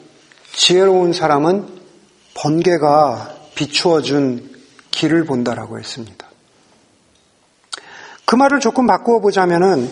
지혜로운 0.54 1.12
사람은 1.12 1.68
번개가 2.36 3.36
비추어준 3.56 4.56
길을 4.92 5.26
본다라고 5.26 5.78
했습니다. 5.78 6.27
그 8.28 8.36
말을 8.36 8.60
조금 8.60 8.88
바꾸어 8.88 9.20
보자면은 9.22 9.90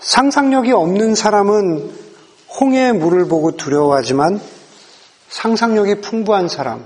상상력이 0.00 0.72
없는 0.72 1.14
사람은 1.14 1.92
홍해의 2.58 2.92
물을 2.94 3.28
보고 3.28 3.56
두려워하지만 3.56 4.40
상상력이 5.28 6.00
풍부한 6.00 6.48
사람, 6.48 6.84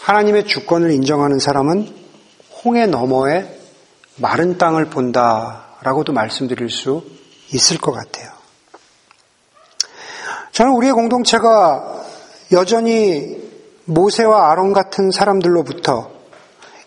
하나님의 0.00 0.46
주권을 0.46 0.90
인정하는 0.92 1.38
사람은 1.38 1.94
홍해 2.64 2.86
너머에 2.86 3.54
마른 4.16 4.56
땅을 4.56 4.86
본다라고도 4.86 6.14
말씀드릴 6.14 6.70
수 6.70 7.04
있을 7.52 7.76
것 7.76 7.92
같아요. 7.92 8.30
저는 10.52 10.72
우리의 10.72 10.94
공동체가 10.94 12.02
여전히 12.52 13.38
모세와 13.84 14.52
아론 14.52 14.72
같은 14.72 15.10
사람들로부터 15.10 16.10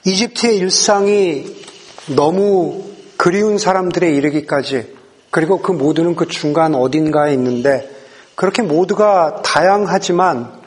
이집트의 0.06 0.58
일상이 0.58 1.63
너무 2.10 2.84
그리운 3.18 3.58
사람들에 3.58 4.12
이르기까지 4.12 4.94
그리고 5.30 5.62
그 5.62 5.72
모두는 5.72 6.16
그 6.16 6.28
중간 6.28 6.76
어딘가에 6.76 7.34
있는데 7.34 7.90
그렇게 8.36 8.62
모두가 8.62 9.42
다양하지만 9.44 10.62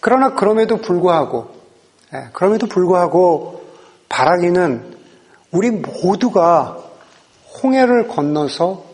그러나 0.00 0.34
그럼에도 0.34 0.76
불구하고 0.76 1.54
예, 2.14 2.28
그럼에도 2.32 2.66
불구하고 2.66 3.64
바라기는 4.08 4.94
우리 5.50 5.70
모두가 5.70 6.78
홍해를 7.62 8.08
건너서 8.08 8.84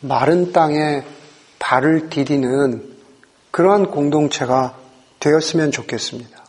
마른 0.00 0.52
땅에 0.52 1.02
발을 1.58 2.10
디디는 2.10 2.96
그러한 3.50 3.90
공동체가 3.90 4.76
되었으면 5.20 5.70
좋겠습니다. 5.70 6.44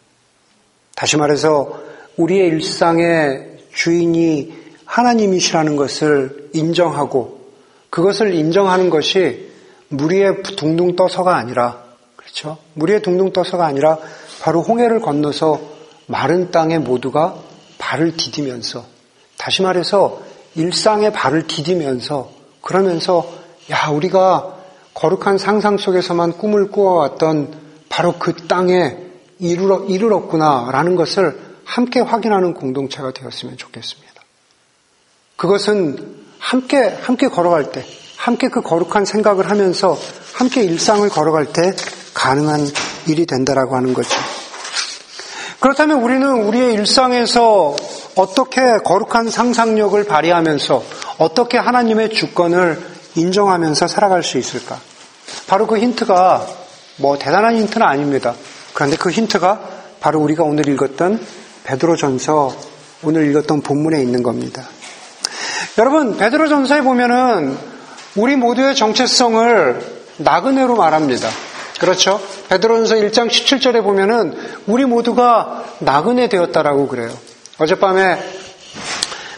다시 0.96 1.18
말해서 1.18 1.82
우리의 2.18 2.48
일상의 2.50 3.60
주인이 3.74 4.69
하나님이시라는 4.90 5.76
것을 5.76 6.50
인정하고 6.54 7.40
그것을 7.92 8.34
인정하는 8.34 8.90
것이 8.90 9.52
무리에 9.90 10.42
둥둥 10.42 10.96
떠서가 10.96 11.36
아니라 11.36 11.84
그렇죠? 12.16 12.58
무리에 12.74 13.02
둥둥 13.02 13.32
떠서가 13.32 13.66
아니라 13.66 14.00
바로 14.42 14.62
홍해를 14.62 15.00
건너서 15.00 15.62
마른 16.08 16.50
땅에 16.50 16.80
모두가 16.80 17.36
발을 17.78 18.18
디디면서 18.18 18.84
다시 19.38 19.62
말해서 19.62 20.22
일상에 20.56 21.12
발을 21.12 21.46
디디면서 21.46 22.32
그러면서 22.62 23.32
야 23.70 23.90
우리가 23.92 24.58
거룩한 24.96 25.38
상상 25.38 25.78
속에서만 25.78 26.34
꿈을 26.34 26.72
꾸어왔던 26.72 27.54
바로 27.90 28.16
그 28.18 28.36
땅에 28.48 28.98
이르렀구나라는 29.40 30.96
것을 30.96 31.40
함께 31.64 32.00
확인하는 32.00 32.56
공동체가 32.56 33.12
되었으면 33.12 33.58
좋겠습니다. 33.58 34.09
그것은 35.40 35.98
함께, 36.38 36.98
함께 37.02 37.30
걸어갈 37.30 37.72
때, 37.72 37.86
함께 38.18 38.50
그 38.50 38.62
거룩한 38.62 39.06
생각을 39.06 39.50
하면서 39.50 39.98
함께 40.34 40.64
일상을 40.64 41.08
걸어갈 41.08 41.46
때 41.46 41.74
가능한 42.14 42.68
일이 43.08 43.26
된다라고 43.26 43.78
하는 43.78 43.94
거죠. 43.94 44.10
그렇다면 45.62 46.04
우리는 46.04 46.44
우리의 46.44 46.74
일상에서 46.74 47.74
어떻게 48.16 48.80
거룩한 48.84 49.30
상상력을 49.30 50.04
발휘하면서 50.04 50.84
어떻게 51.20 51.58
하나님의 51.58 52.10
주권을 52.10 52.78
인정하면서 53.16 53.88
살아갈 53.88 54.24
수 54.24 54.38
있을까? 54.38 54.78
바로 55.48 55.68
그 55.68 55.80
힌트가 55.80 56.48
뭐 56.98 57.18
대단한 57.18 57.56
힌트는 57.56 57.88
아닙니다. 57.88 58.36
그런데 58.74 58.98
그 58.98 59.10
힌트가 59.10 59.62
바로 60.02 60.20
우리가 60.20 60.44
오늘 60.44 60.68
읽었던 60.68 61.26
베드로전서 61.64 62.56
오늘 63.04 63.30
읽었던 63.30 63.62
본문에 63.62 64.02
있는 64.02 64.22
겁니다. 64.22 64.68
여러분 65.78 66.18
베드로전서에 66.18 66.82
보면은 66.82 67.58
우리 68.16 68.36
모두의 68.36 68.76
정체성을 68.76 69.82
나그네로 70.18 70.76
말합니다. 70.76 71.30
그렇죠? 71.80 72.20
베드로전서 72.50 72.96
1장 72.96 73.30
17절에 73.30 73.84
보면은 73.84 74.36
우리 74.68 74.86
모두가 74.86 75.64
나그네 75.80 76.28
되었다라고 76.28 76.88
그래요. 76.88 77.10
어젯밤에 77.58 78.18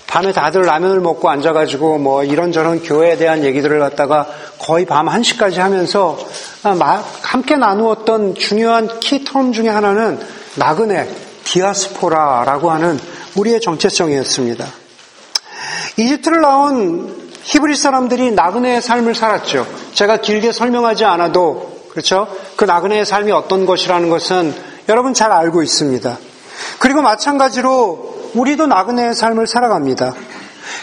밤에 0.08 0.34
다들 0.34 0.64
라면을 0.64 1.00
먹고 1.00 1.30
앉아가지고 1.30 2.00
뭐 2.00 2.24
이런저런 2.24 2.82
교회에 2.82 3.18
대한 3.18 3.44
얘기들을 3.44 3.80
갖다가 3.80 4.28
거의 4.60 4.86
밤 4.86 5.08
1시까지 5.08 5.58
하면서 5.58 6.20
함께 7.22 7.56
나누었던 7.56 8.36
중요한 8.36 8.88
키텀 9.00 9.54
중에 9.54 9.70
하나는 9.70 10.20
나그네, 10.56 11.08
디아스포라라고 11.46 12.72
하는 12.72 13.00
우리의 13.36 13.62
정체성이었습니다. 13.62 14.66
이집트를 15.98 16.42
나온 16.42 17.32
히브리 17.44 17.76
사람들이 17.76 18.32
나그네의 18.32 18.82
삶을 18.82 19.16
살았죠. 19.16 19.66
제가 19.94 20.18
길게 20.18 20.52
설명하지 20.52 21.06
않아도 21.06 21.72
그렇죠? 21.90 22.28
그 22.56 22.66
나그네의 22.66 23.06
삶이 23.06 23.32
어떤 23.32 23.66
것이라는 23.66 24.10
것은 24.10 24.54
여러분 24.90 25.14
잘 25.14 25.32
알고 25.32 25.62
있습니다. 25.64 26.18
그리고 26.80 27.02
마찬가지로 27.02 28.32
우리도 28.34 28.68
나그네의 28.68 29.14
삶을 29.14 29.48
살아갑니다. 29.48 30.14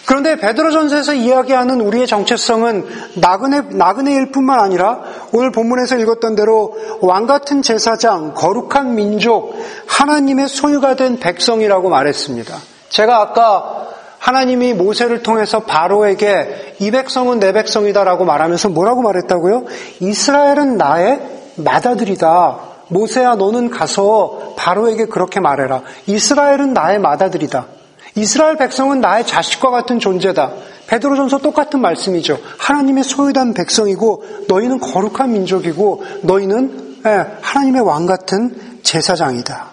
그런데 0.07 0.37
베드로전서에서 0.37 1.15
이야기하는 1.15 1.81
우리의 1.81 2.07
정체성은 2.07 2.87
나그네, 3.17 3.63
나그네일 3.71 4.33
뿐만 4.33 4.61
아니라 4.61 5.01
오늘 5.33 5.51
본문에서 5.51 5.97
읽었던 5.99 6.35
대로 6.35 6.77
왕 7.01 7.27
같은 7.27 7.63
제사장, 7.63 8.35
거룩한 8.35 8.95
민족, 8.95 9.55
하나님의 9.87 10.49
소유가 10.49 10.95
된 10.95 11.19
백성이라고 11.19 11.89
말했습니다. 11.89 12.57
제가 12.91 13.21
아까 13.21 13.88
하나님이 14.19 14.75
모세를 14.75 15.23
통해서 15.23 15.61
바로에게 15.61 16.77
이 16.81 16.91
백성은 16.91 17.39
내 17.39 17.53
백성이다라고 17.53 18.25
말하면서 18.25 18.71
뭐라고 18.71 19.03
말했다고요? 19.03 19.65
이스라엘은 20.01 20.77
나의 20.77 21.21
맏아들이다. 21.57 22.59
모세야 22.89 23.35
너는 23.35 23.71
가서 23.71 24.55
바로에게 24.57 25.07
그렇게 25.07 25.41
말해라. 25.41 25.83
이스라엘은 26.07 26.73
나의 26.73 26.99
맏아들이다. 26.99 27.67
이스라엘 28.15 28.57
백성은 28.57 29.01
나의 29.01 29.27
자식과 29.27 29.71
같은 29.71 29.99
존재다. 30.01 30.53
베드로전서 30.89 31.39
똑같은 31.39 31.81
말씀이죠. 31.81 32.39
하나님의 32.57 33.05
소유단 33.05 33.55
백성이고 33.55 34.25
너희는 34.49 34.81
거룩한 34.81 35.33
민족이고 35.33 36.03
너희는 36.23 36.89
예, 37.07 37.27
하나님의 37.43 37.83
왕 37.83 38.07
같은 38.07 38.81
제사장이다. 38.83 39.69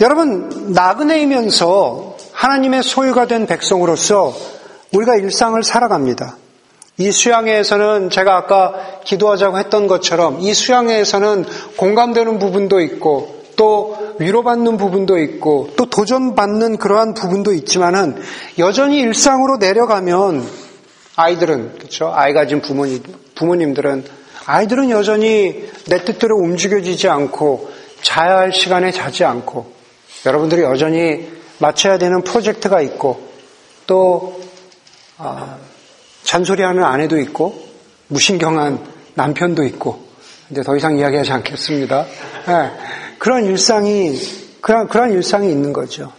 여러분 0.00 0.72
나그네이면서 0.72 2.11
하나님의 2.42 2.82
소유가 2.82 3.28
된 3.28 3.46
백성으로서 3.46 4.34
우리가 4.92 5.14
일상을 5.14 5.62
살아갑니다. 5.62 6.36
이 6.98 7.12
수양회에서는 7.12 8.10
제가 8.10 8.36
아까 8.36 8.74
기도하자고 9.04 9.60
했던 9.60 9.86
것처럼 9.86 10.40
이 10.40 10.52
수양회에서는 10.52 11.44
공감되는 11.76 12.40
부분도 12.40 12.80
있고 12.80 13.44
또 13.54 13.96
위로받는 14.18 14.76
부분도 14.76 15.20
있고 15.20 15.70
또 15.76 15.86
도전받는 15.86 16.78
그러한 16.78 17.14
부분도 17.14 17.52
있지만은 17.54 18.20
여전히 18.58 18.98
일상으로 18.98 19.58
내려가면 19.58 20.44
아이들은 21.14 21.74
그렇죠 21.78 22.10
아이 22.12 22.32
가 22.32 22.46
진 22.46 22.60
부모님 22.60 23.04
부모님들은 23.36 24.04
아이들은 24.46 24.90
여전히 24.90 25.70
내 25.86 26.04
뜻대로 26.04 26.36
움직여지지 26.38 27.08
않고 27.08 27.70
자야 28.02 28.38
할 28.38 28.52
시간에 28.52 28.90
자지 28.90 29.24
않고 29.24 29.70
여러분들이 30.26 30.62
여전히 30.62 31.31
마쳐야 31.62 31.96
되는 31.96 32.22
프로젝트가 32.22 32.80
있고 32.80 33.22
또 33.86 34.40
아, 35.16 35.56
잔소리하는 36.24 36.82
아내도 36.82 37.20
있고 37.20 37.54
무신경한 38.08 38.80
남편도 39.14 39.62
있고 39.64 40.04
이제 40.50 40.62
더 40.62 40.76
이상 40.76 40.98
이야기하지 40.98 41.30
않겠습니다. 41.32 42.04
네, 42.46 42.70
그런 43.18 43.44
일상이 43.44 44.18
그런 44.60 44.88
그런 44.88 45.12
일상이 45.12 45.50
있는 45.50 45.72
거죠. 45.72 46.12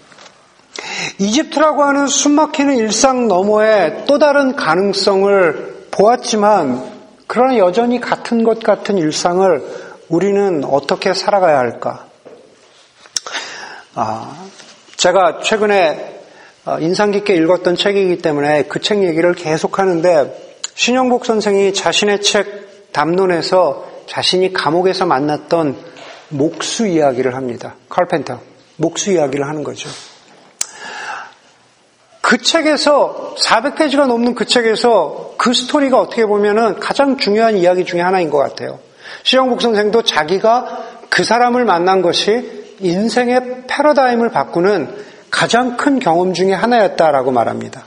이집트라고 1.20 1.84
하는 1.84 2.08
숨막히는 2.08 2.78
일상 2.78 3.28
너머에 3.28 4.06
또 4.08 4.20
다른 4.20 4.56
가능성을 4.56 5.88
보았지만 5.92 6.92
그러나 7.28 7.58
여전히 7.58 8.00
같은 8.00 8.44
것 8.44 8.64
같은 8.64 8.98
일상을 8.98 9.62
우리는 10.08 10.64
어떻게 10.64 11.14
살아가야 11.14 11.58
할까? 11.58 12.06
아, 13.96 14.44
제가 15.04 15.40
최근에 15.44 16.22
어, 16.64 16.78
인상 16.80 17.12
깊게 17.12 17.36
읽었던 17.36 17.76
책이기 17.76 18.20
때문에 18.20 18.64
그 18.64 18.80
책 18.80 19.04
얘기를 19.04 19.34
계속 19.34 19.78
하는데 19.78 20.34
신영복 20.76 21.26
선생이 21.26 21.74
자신의 21.74 22.22
책 22.22 22.94
담론에서 22.94 23.86
자신이 24.08 24.54
감옥에서 24.54 25.06
만났던 25.06 25.76
목수 26.30 26.88
이야기를 26.88 27.36
합니다. 27.36 27.76
칼펜터. 27.90 28.40
목수 28.78 29.12
이야기를 29.12 29.46
하는 29.46 29.66
거죠. 29.66 29.90
그 32.22 32.38
책에서 32.38 33.36
400페이지가 33.38 34.08
넘는 34.08 34.36
그 34.36 34.46
책에서 34.46 35.34
그 35.38 35.54
스토리가 35.54 36.00
어떻게 36.00 36.26
보면은 36.26 36.80
가장 36.80 37.18
중요한 37.18 37.58
이야기 37.58 37.84
중에 37.84 38.00
하나인 38.00 38.30
것 38.30 38.38
같아요. 38.38 38.80
시영복 39.24 39.62
선생도 39.62 40.04
자기가 40.04 40.92
그 41.10 41.26
사람을 41.26 41.66
만난 41.66 42.02
것이 42.02 42.63
인생의 42.84 43.64
패러다임을 43.68 44.30
바꾸는 44.30 44.96
가장 45.30 45.78
큰 45.78 46.00
경험 46.00 46.34
중의 46.34 46.56
하나였다라고 46.56 47.32
말합니다. 47.32 47.84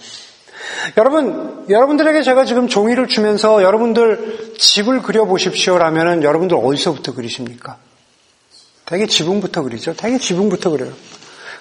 여러분, 0.97 1.65
여러분들에게 1.69 2.23
제가 2.23 2.45
지금 2.45 2.69
종이를 2.69 3.07
주면서 3.07 3.63
여러분들 3.63 4.55
집을 4.59 5.03
그려보십시오라면 5.03 6.23
여러분들 6.23 6.57
어디서부터 6.57 7.15
그리십니까? 7.15 7.77
되게 8.85 9.07
지붕부터 9.07 9.63
그리죠. 9.63 9.95
되게 9.95 10.19
지붕부터 10.19 10.71
그려요. 10.71 10.93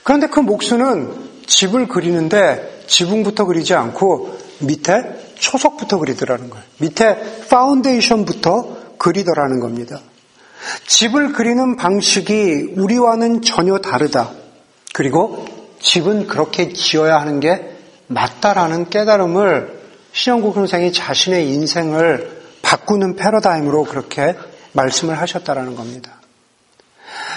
그런데 0.03 0.27
그 0.27 0.39
목수는 0.39 1.11
집을 1.47 1.87
그리는데 1.87 2.83
지붕부터 2.87 3.45
그리지 3.45 3.73
않고 3.73 4.37
밑에 4.59 5.33
초석부터 5.35 5.97
그리더라는 5.97 6.49
거예요. 6.49 6.65
밑에 6.79 7.45
파운데이션부터 7.49 8.97
그리더라는 8.97 9.59
겁니다. 9.59 9.99
집을 10.87 11.33
그리는 11.33 11.75
방식이 11.75 12.73
우리와는 12.75 13.41
전혀 13.41 13.77
다르다. 13.77 14.31
그리고 14.93 15.45
집은 15.79 16.27
그렇게 16.27 16.73
지어야 16.73 17.19
하는 17.19 17.39
게 17.39 17.75
맞다라는 18.07 18.89
깨달음을 18.89 19.79
신영국 20.13 20.55
선생이 20.55 20.93
자신의 20.93 21.49
인생을 21.49 22.41
바꾸는 22.61 23.15
패러다임으로 23.15 23.83
그렇게 23.83 24.35
말씀을 24.71 25.19
하셨다라는 25.19 25.75
겁니다. 25.75 26.11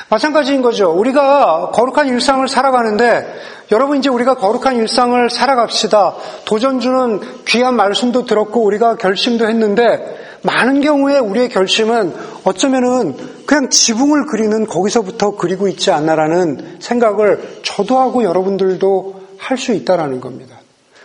마찬가지인 0.09 0.63
거죠. 0.63 0.91
우리가 0.91 1.71
거룩한 1.73 2.09
일상을 2.09 2.47
살아가는데 2.49 3.27
여러분 3.71 3.99
이제 3.99 4.09
우리가 4.09 4.37
거룩한 4.37 4.77
일상을 4.77 5.29
살아갑시다. 5.29 6.15
도전주는 6.47 7.45
귀한 7.47 7.77
말씀도 7.77 8.25
들었고 8.25 8.63
우리가 8.63 8.97
결심도 8.97 9.47
했는데 9.49 10.28
많은 10.43 10.81
경우에 10.81 11.19
우리의 11.19 11.49
결심은 11.49 12.15
어쩌면은 12.45 13.17
그냥 13.47 13.71
지붕을 13.71 14.27
그리는 14.27 14.67
거기서부터 14.67 15.37
그리고 15.37 15.69
있지 15.69 15.91
않나라는 15.91 16.79
생각을 16.81 17.61
저도 17.63 17.99
하고 17.99 18.23
여러분들도 18.25 19.19
할 19.39 19.57
수 19.57 19.73
있다라는 19.73 20.21
겁니다. 20.21 20.57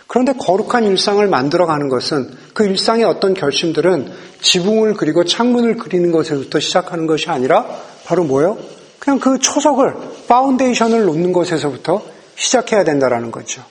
그런데 0.06 0.32
거룩한 0.34 0.84
일상을 0.84 1.26
만들어가는 1.26 1.88
것은 1.88 2.30
그 2.52 2.64
일상의 2.64 3.04
어떤 3.04 3.34
결심들은 3.34 4.12
지붕을 4.40 4.94
그리고 4.94 5.24
창문을 5.24 5.76
그리는 5.76 6.12
것에서부터 6.12 6.60
시작하는 6.60 7.06
것이 7.06 7.30
아니라 7.30 7.66
바로 8.04 8.24
뭐요? 8.24 8.58
그냥 8.98 9.18
그 9.18 9.38
초석을 9.38 9.94
foundation을 10.28 11.04
놓는 11.04 11.32
것에서부터 11.32 12.02
시작해야 12.36 12.84
된다라는 12.84 13.30
거죠. 13.30 13.62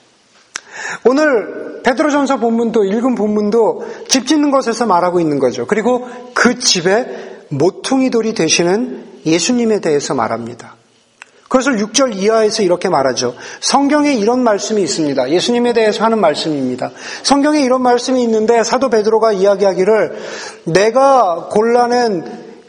오늘 1.04 1.73
베드로전서 1.84 2.38
본문도 2.38 2.84
읽은 2.84 3.14
본문도 3.14 3.86
집 4.08 4.26
짓는 4.26 4.50
것에서 4.50 4.86
말하고 4.86 5.20
있는 5.20 5.38
거죠. 5.38 5.66
그리고 5.66 6.08
그 6.34 6.58
집에 6.58 7.44
모퉁이 7.48 8.10
돌이 8.10 8.34
되시는 8.34 9.04
예수님에 9.26 9.80
대해서 9.80 10.14
말합니다. 10.14 10.76
그것을 11.44 11.76
6절 11.76 12.16
이하에서 12.16 12.64
이렇게 12.64 12.88
말하죠. 12.88 13.34
성경에 13.60 14.12
이런 14.12 14.42
말씀이 14.42 14.82
있습니다. 14.82 15.30
예수님에 15.30 15.72
대해서 15.72 16.02
하는 16.04 16.18
말씀입니다. 16.18 16.90
성경에 17.22 17.60
이런 17.60 17.80
말씀이 17.82 18.20
있는데 18.24 18.64
사도 18.64 18.90
베드로가 18.90 19.32
이야기하기를 19.32 20.18
내가 20.64 21.48
골라낸 21.52 22.24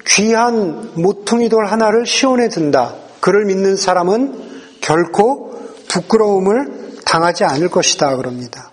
귀한 0.06 0.91
모퉁이 0.93 1.49
돌 1.49 1.65
하나를 1.65 2.06
시온에 2.06 2.47
든다. 2.49 2.93
그를 3.21 3.45
믿는 3.45 3.75
사람은 3.75 4.36
결코 4.82 5.58
부끄러움을 5.88 6.99
당하지 7.06 7.43
않을 7.43 7.69
것이다. 7.69 8.15
그럽니다. 8.17 8.71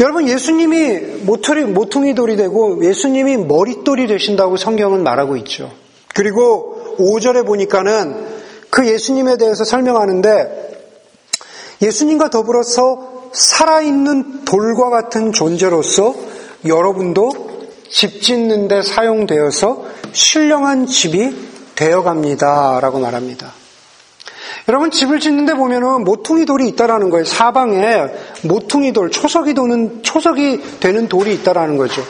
여러분 0.00 0.28
예수님이 0.28 0.98
모퉁이, 1.24 1.62
모퉁이 1.64 2.14
돌이 2.14 2.36
되고 2.36 2.84
예수님이 2.84 3.38
머릿돌이 3.38 4.06
되신다고 4.06 4.56
성경은 4.56 5.02
말하고 5.02 5.36
있죠. 5.38 5.72
그리고 6.14 6.96
5절에 6.98 7.46
보니까는 7.46 8.36
그 8.70 8.86
예수님에 8.86 9.38
대해서 9.38 9.64
설명하는데 9.64 10.66
예수님과 11.80 12.30
더불어서 12.30 13.30
살아있는 13.32 14.44
돌과 14.44 14.90
같은 14.90 15.32
존재로서 15.32 16.14
여러분도 16.66 17.30
집 17.90 18.22
짓는 18.22 18.68
데 18.68 18.82
사용되어서 18.82 19.84
신령한 20.12 20.86
집이 20.86 21.34
되어갑니다. 21.74 22.80
라고 22.80 22.98
말합니다. 22.98 23.52
여러분 24.68 24.90
집을 24.90 25.20
짓는데 25.20 25.54
보면은 25.54 26.04
모퉁이 26.04 26.44
돌이 26.44 26.66
있다라는 26.68 27.10
거예요. 27.10 27.24
사방에 27.24 28.06
모퉁이 28.42 28.92
돌, 28.92 29.10
초석이 29.10 29.54
도는 29.54 30.02
초석이 30.02 30.80
되는 30.80 31.08
돌이 31.08 31.34
있다라는 31.34 31.76
거죠. 31.76 32.02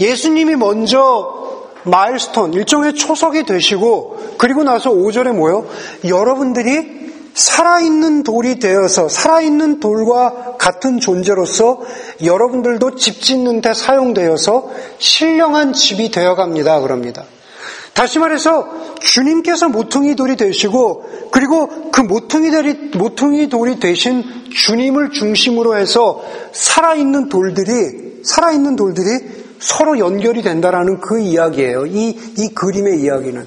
예수님이 0.00 0.56
먼저 0.56 1.42
마일스톤 1.84 2.54
일종의 2.54 2.94
초석이 2.94 3.44
되시고 3.44 4.34
그리고 4.38 4.64
나서 4.64 4.90
5절에 4.90 5.32
뭐요? 5.32 5.66
여러분들이 6.06 7.02
살아있는 7.34 8.24
돌이 8.24 8.58
되어서 8.58 9.08
살아있는 9.08 9.80
돌과 9.80 10.56
같은 10.58 11.00
존재로서 11.00 11.80
여러분들도 12.22 12.96
집 12.96 13.22
짓는 13.22 13.62
데 13.62 13.72
사용되어서 13.72 14.70
신령한 14.98 15.72
집이 15.72 16.10
되어갑니다. 16.10 16.80
그럽니다. 16.80 17.24
다시 17.94 18.18
말해서 18.18 18.96
주님께서 19.00 19.68
모퉁이 19.68 20.16
돌이 20.16 20.36
되시고 20.36 21.28
그리고 21.30 21.90
그 21.90 22.00
모퉁이 22.00 22.50
돌이 22.50 22.90
모퉁이 22.96 23.48
돌이 23.48 23.78
되신 23.80 24.24
주님을 24.50 25.10
중심으로 25.10 25.76
해서 25.76 26.22
살아있는 26.52 27.28
돌들이 27.28 28.22
살아있는 28.24 28.76
돌들이 28.76 29.42
서로 29.58 29.98
연결이 29.98 30.42
된다라는 30.42 31.00
그 31.00 31.20
이야기예요. 31.20 31.86
이 31.86 32.16
이 32.38 32.48
그림의 32.54 33.00
이야기는 33.00 33.46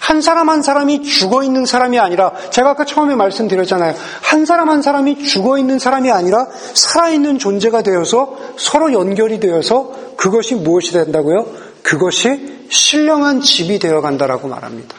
한 0.00 0.20
사람 0.22 0.48
한 0.48 0.62
사람이 0.62 1.02
죽어 1.02 1.42
있는 1.42 1.66
사람이 1.66 1.98
아니라 1.98 2.32
제가 2.50 2.70
아까 2.70 2.84
처음에 2.84 3.14
말씀드렸잖아요. 3.14 3.94
한 4.22 4.46
사람 4.46 4.70
한 4.70 4.80
사람이 4.80 5.24
죽어 5.24 5.58
있는 5.58 5.78
사람이 5.78 6.10
아니라 6.10 6.46
살아 6.74 7.10
있는 7.10 7.38
존재가 7.38 7.82
되어서 7.82 8.36
서로 8.56 8.92
연결이 8.92 9.40
되어서 9.40 9.92
그것이 10.16 10.54
무엇이 10.54 10.92
된다고요? 10.92 11.46
그것이 11.82 12.61
신령한 12.72 13.42
집이 13.42 13.78
되어 13.78 14.00
간다라고 14.00 14.48
말합니다. 14.48 14.96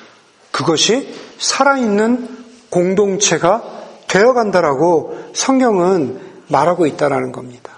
그것이 0.52 1.14
살아있는 1.40 2.30
공동체가 2.70 3.64
되어 4.08 4.34
간다라고 4.34 5.18
성경은 5.34 6.20
말하고 6.48 6.86
있다라는 6.86 7.32
겁니다. 7.32 7.72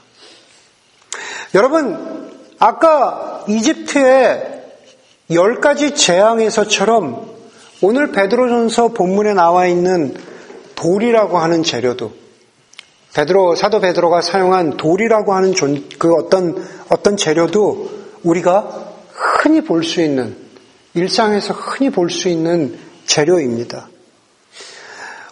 여러분, 1.53 2.29
아까 2.59 3.45
이집트의 3.47 4.63
열 5.31 5.61
가지 5.61 5.95
재앙에서처럼 5.95 7.33
오늘 7.81 8.11
베드로전서 8.11 8.89
본문에 8.89 9.33
나와 9.33 9.65
있는 9.65 10.13
돌이라고 10.75 11.37
하는 11.37 11.63
재료도 11.63 12.11
베드로 13.13 13.55
사도 13.55 13.79
베드로가 13.79 14.21
사용한 14.21 14.75
돌이라고 14.75 15.33
하는 15.33 15.53
존, 15.53 15.87
그 15.97 16.13
어떤 16.15 16.67
어떤 16.89 17.15
재료도 17.15 17.89
우리가 18.23 18.84
흔히 19.15 19.61
볼 19.61 19.83
수 19.83 20.01
있는 20.01 20.35
일상에서 20.93 21.53
흔히 21.53 21.89
볼 21.89 22.09
수 22.09 22.29
있는 22.29 22.77
재료입니다. 23.05 23.89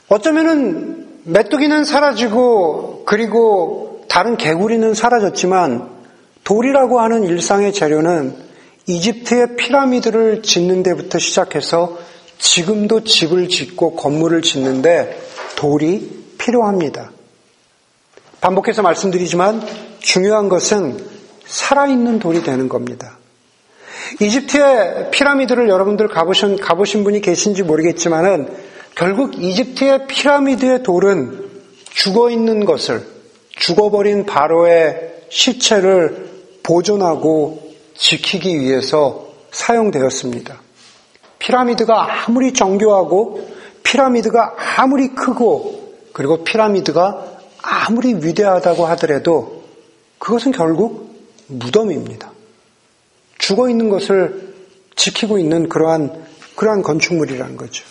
어쩌면은 0.10 1.22
메뚜기는 1.24 1.86
사라지고 1.86 3.04
그리고 3.06 4.06
다른 4.10 4.38
개구리는 4.38 4.94
사라졌지만 4.94 5.90
돌이라고 6.44 7.00
하는 7.00 7.24
일상의 7.24 7.74
재료는 7.74 8.36
이집트의 8.86 9.56
피라미드를 9.56 10.44
짓는 10.44 10.84
데부터 10.84 11.18
시작해서 11.18 11.98
지금도 12.38 13.06
집을 13.06 13.48
짓고 13.48 13.96
건물을 13.96 14.42
짓는데 14.42 15.20
돌이 15.56 16.36
필요합니다. 16.38 17.12
반복해서 18.42 18.82
말씀드리지만 18.82 19.66
중요한 20.00 20.50
것은 20.50 20.98
살아있는 21.46 22.20
돌이 22.20 22.44
되는 22.44 22.68
겁니다. 22.68 23.18
이집트의 24.20 25.12
피라미드를 25.12 25.70
여러분들 25.70 26.08
가보신, 26.08 26.58
가보신 26.58 27.04
분이 27.04 27.22
계신지 27.22 27.64
모르겠지만은 27.64 28.54
결국 28.96 29.42
이집트의 29.42 30.08
피라미드의 30.08 30.84
돌은 30.84 31.50
죽어 31.92 32.30
있는 32.30 32.66
것을, 32.66 33.06
죽어버린 33.56 34.26
바로의 34.26 35.14
시체를 35.30 36.30
보존하고 36.64 37.74
지키기 37.96 38.60
위해서 38.60 39.28
사용되었습니다. 39.52 40.62
피라미드가 41.40 42.26
아무리 42.26 42.54
정교하고 42.54 43.48
피라미드가 43.84 44.56
아무리 44.78 45.10
크고 45.10 45.94
그리고 46.14 46.44
피라미드가 46.44 47.34
아무리 47.62 48.14
위대하다고 48.16 48.86
하더라도 48.88 49.64
그것은 50.20 50.52
결국 50.52 51.14
무덤입니다. 51.48 52.33
죽어 53.44 53.70
있는 53.70 53.90
것을 53.90 54.54
지키고 54.96 55.38
있는 55.38 55.68
그러한 55.68 56.24
그러한 56.56 56.82
건축물이라는 56.82 57.58
거죠. 57.58 57.84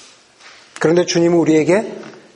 그런데 0.81 1.05
주님은 1.05 1.37
우리에게 1.37 1.93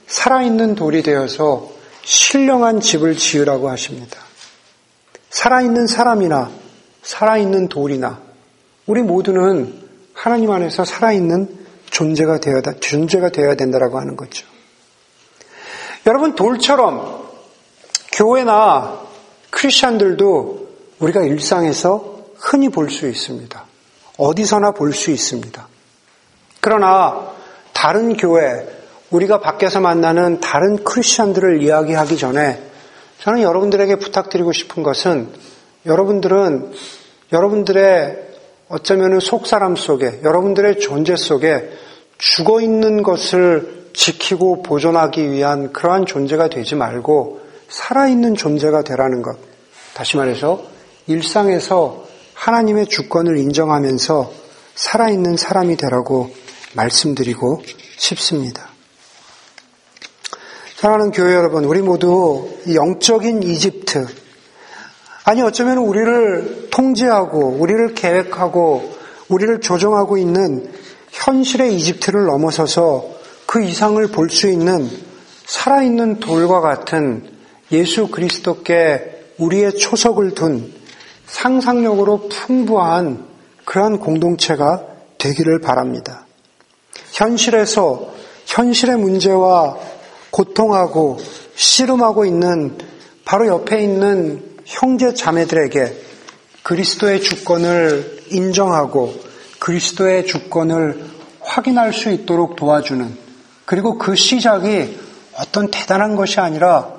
살아있는 0.07 0.75
돌이 0.75 1.03
되어서 1.03 1.71
신령한 2.03 2.81
집을 2.81 3.17
지으라고 3.17 3.71
하십니다. 3.71 4.19
살아있는 5.31 5.87
사람이나 5.87 6.51
살아있는 7.03 7.69
돌이나 7.69 8.21
우리 8.85 9.01
모두는 9.01 9.73
하나님 10.13 10.51
안에서 10.51 10.85
살아있는 10.85 11.49
존재가 11.89 12.41
되어야, 12.41 12.61
존재가 12.81 13.31
되어야 13.31 13.55
된다라고 13.55 13.99
하는 13.99 14.17
거죠. 14.17 14.47
여러분, 16.07 16.35
돌처럼 16.35 17.27
교회나 18.13 19.01
크리스천들도 19.51 20.69
우리가 20.99 21.23
일상에서 21.23 22.16
흔히 22.39 22.69
볼 22.69 22.91
수 22.91 23.09
있습니다. 23.09 23.65
어디서나 24.19 24.73
볼 24.73 24.93
수 24.93 25.11
있습니다. 25.11 25.69
그러나 26.61 27.33
다른 27.73 28.17
교회, 28.17 28.67
우리가 29.11 29.41
밖에서 29.41 29.81
만나는 29.81 30.41
다른 30.41 30.83
크리스천들을 30.83 31.63
이야기하기 31.63 32.17
전에 32.17 32.63
저는 33.21 33.43
여러분들에게 33.43 33.97
부탁드리고 33.97 34.53
싶은 34.53 34.83
것은 34.83 35.29
여러분들은 35.85 36.73
여러분들의 37.33 38.27
어쩌면 38.69 39.21
속 39.21 39.47
사람 39.47 39.77
속에 39.77 40.21
여러분들의 40.25 40.81
존재 40.81 41.15
속에 41.17 41.71
죽어 42.19 42.61
있는 42.61 43.03
것을 43.03 43.91
지키고 43.95 44.63
보존하기 44.63 45.31
위한 45.31 45.73
그러한 45.73 46.07
존재가 46.07 46.49
되지 46.49 46.75
말고 46.75 47.41
살아있는 47.69 48.35
존재가 48.35 48.83
되라는 48.83 49.23
것. 49.23 49.37
다시 49.95 50.17
말해서 50.17 50.65
일상에서 51.07 52.06
하나님의 52.37 52.87
주권을 52.87 53.39
인정하면서 53.39 54.33
살아있는 54.75 55.37
사람이 55.37 55.77
되라고 55.77 56.31
말씀드리고 56.75 57.63
싶습니다. 57.97 58.69
사랑하는 60.77 61.11
교회 61.11 61.35
여러분, 61.35 61.65
우리 61.65 61.81
모두 61.81 62.49
영적인 62.73 63.43
이집트, 63.43 64.07
아니 65.25 65.43
어쩌면 65.43 65.79
우리를 65.79 66.69
통제하고, 66.71 67.57
우리를 67.59 67.95
계획하고, 67.95 68.95
우리를 69.29 69.61
조정하고 69.61 70.19
있는 70.19 70.71
현실의 71.11 71.75
이집트를 71.75 72.27
넘어서서 72.27 73.17
그 73.47 73.65
이상을 73.65 74.07
볼 74.09 74.29
수 74.29 74.49
있는 74.49 74.89
살아있는 75.47 76.21
돌과 76.21 76.61
같은 76.61 77.29
예수 77.73 78.09
그리스도께 78.09 79.33
우리의 79.39 79.77
초석을 79.77 80.35
둔 80.35 80.76
상상력으로 81.37 82.29
풍부한 82.29 83.27
그러한 83.67 83.99
공동체가 83.99 84.83
되기를 85.19 85.61
바랍니다. 85.61 86.25
현실에서 87.13 88.15
현실의 88.47 88.97
문제와 88.97 89.77
고통하고 90.31 91.19
씨름하고 91.55 92.25
있는 92.25 92.79
바로 93.27 93.49
옆에 93.49 93.83
있는 93.83 94.43
형제 94.65 95.13
자매들에게 95.13 96.05
그리스도의 96.63 97.21
주권을 97.21 98.25
인정하고 98.31 99.15
그리스도의 99.59 100.27
주권을 100.27 101.05
확인할 101.41 101.93
수 101.93 102.11
있도록 102.11 102.57
도와주는 102.57 103.15
그리고 103.67 103.99
그 103.99 104.15
시작이 104.15 104.99
어떤 105.35 105.71
대단한 105.71 106.17
것이 106.17 106.41
아니라 106.41 106.95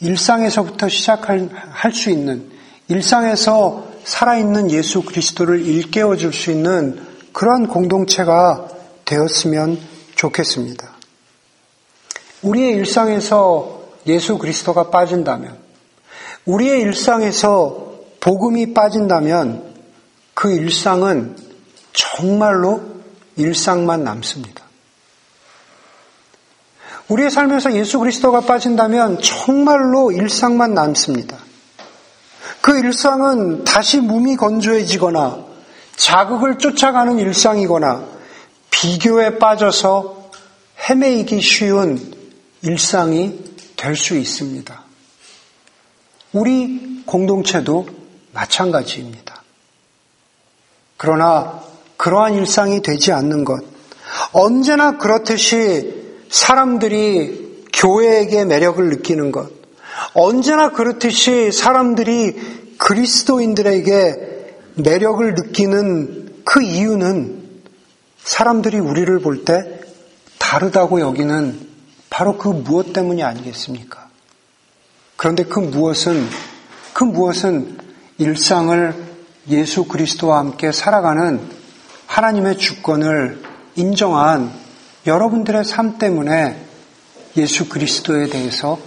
일상에서부터 0.00 0.88
시작할 0.88 1.92
수 1.92 2.10
있는 2.10 2.53
일상에서 2.88 3.84
살아있는 4.04 4.70
예수 4.70 5.02
그리스도를 5.02 5.64
일깨워 5.64 6.16
줄 6.16 6.32
수 6.32 6.50
있는 6.50 7.00
그러한 7.32 7.68
공동체가 7.68 8.68
되었으면 9.04 9.78
좋겠습니다. 10.14 10.90
우리의 12.42 12.74
일상에서 12.74 13.82
예수 14.06 14.38
그리스도가 14.38 14.90
빠진다면, 14.90 15.58
우리의 16.44 16.80
일상에서 16.82 17.94
복음이 18.20 18.74
빠진다면 18.74 19.74
그 20.34 20.52
일상은 20.52 21.36
정말로 21.92 22.82
일상만 23.36 24.04
남습니다. 24.04 24.64
우리의 27.08 27.30
삶에서 27.30 27.74
예수 27.74 27.98
그리스도가 27.98 28.42
빠진다면 28.42 29.20
정말로 29.20 30.12
일상만 30.12 30.74
남습니다. 30.74 31.38
그 32.64 32.78
일상은 32.78 33.62
다시 33.64 34.00
몸이 34.00 34.36
건조해지거나 34.36 35.44
자극을 35.96 36.56
쫓아가는 36.56 37.18
일상이거나 37.18 38.02
비교에 38.70 39.36
빠져서 39.36 40.30
헤매이기 40.88 41.42
쉬운 41.42 42.14
일상이 42.62 43.38
될 43.76 43.94
수 43.94 44.16
있습니다. 44.16 44.82
우리 46.32 47.02
공동체도 47.04 47.86
마찬가지입니다. 48.32 49.42
그러나 50.96 51.60
그러한 51.98 52.32
일상이 52.32 52.80
되지 52.80 53.12
않는 53.12 53.44
것, 53.44 53.62
언제나 54.32 54.96
그렇듯이 54.96 56.14
사람들이 56.30 57.66
교회에게 57.74 58.46
매력을 58.46 58.82
느끼는 58.88 59.32
것, 59.32 59.53
언제나 60.14 60.70
그렇듯이 60.70 61.52
사람들이 61.52 62.76
그리스도인들에게 62.78 64.56
매력을 64.76 65.34
느끼는 65.34 66.42
그 66.44 66.62
이유는 66.62 67.42
사람들이 68.22 68.78
우리를 68.78 69.18
볼 69.20 69.44
때 69.44 69.80
다르다고 70.38 71.00
여기는 71.00 71.68
바로 72.10 72.38
그 72.38 72.48
무엇 72.48 72.92
때문이 72.92 73.22
아니겠습니까? 73.22 74.08
그런데 75.16 75.44
그 75.44 75.58
무엇은, 75.58 76.28
그 76.92 77.02
무엇은 77.04 77.78
일상을 78.18 78.94
예수 79.48 79.84
그리스도와 79.84 80.38
함께 80.38 80.70
살아가는 80.70 81.40
하나님의 82.06 82.58
주권을 82.58 83.42
인정한 83.76 84.52
여러분들의 85.06 85.64
삶 85.64 85.98
때문에 85.98 86.64
예수 87.36 87.68
그리스도에 87.68 88.28
대해서 88.28 88.78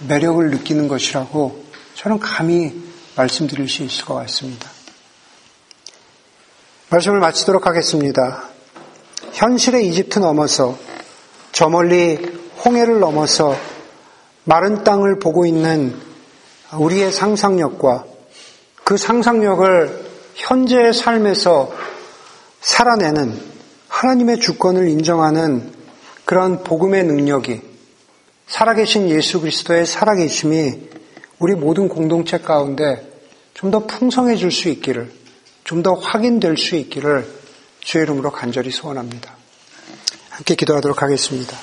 매력을 0.00 0.50
느끼는 0.50 0.88
것이라고 0.88 1.64
저는 1.94 2.18
감히 2.18 2.72
말씀드릴 3.16 3.68
수 3.68 3.82
있을 3.82 4.04
것 4.04 4.14
같습니다. 4.14 4.70
말씀을 6.90 7.18
마치도록 7.18 7.66
하겠습니다. 7.66 8.44
현실의 9.32 9.88
이집트 9.88 10.18
넘어서 10.18 10.78
저 11.52 11.68
멀리 11.68 12.16
홍해를 12.64 13.00
넘어서 13.00 13.56
마른 14.44 14.84
땅을 14.84 15.18
보고 15.18 15.46
있는 15.46 15.96
우리의 16.72 17.10
상상력과 17.12 18.04
그 18.84 18.96
상상력을 18.96 20.06
현재의 20.34 20.92
삶에서 20.92 21.72
살아내는 22.60 23.40
하나님의 23.88 24.40
주권을 24.40 24.88
인정하는 24.88 25.72
그런 26.24 26.62
복음의 26.62 27.04
능력이 27.04 27.75
살아계신 28.46 29.10
예수 29.10 29.40
그리스도의 29.40 29.86
살아계심이 29.86 30.90
우리 31.38 31.54
모든 31.54 31.88
공동체 31.88 32.38
가운데 32.38 33.12
좀 33.54 33.70
더 33.70 33.86
풍성해질 33.86 34.50
수 34.50 34.68
있기를, 34.68 35.10
좀 35.64 35.82
더 35.82 35.94
확인될 35.94 36.56
수 36.56 36.76
있기를 36.76 37.26
주의 37.80 38.04
이름으로 38.04 38.30
간절히 38.30 38.70
소원합니다. 38.70 39.34
함께 40.30 40.54
기도하도록 40.54 41.02
하겠습니다. 41.02 41.56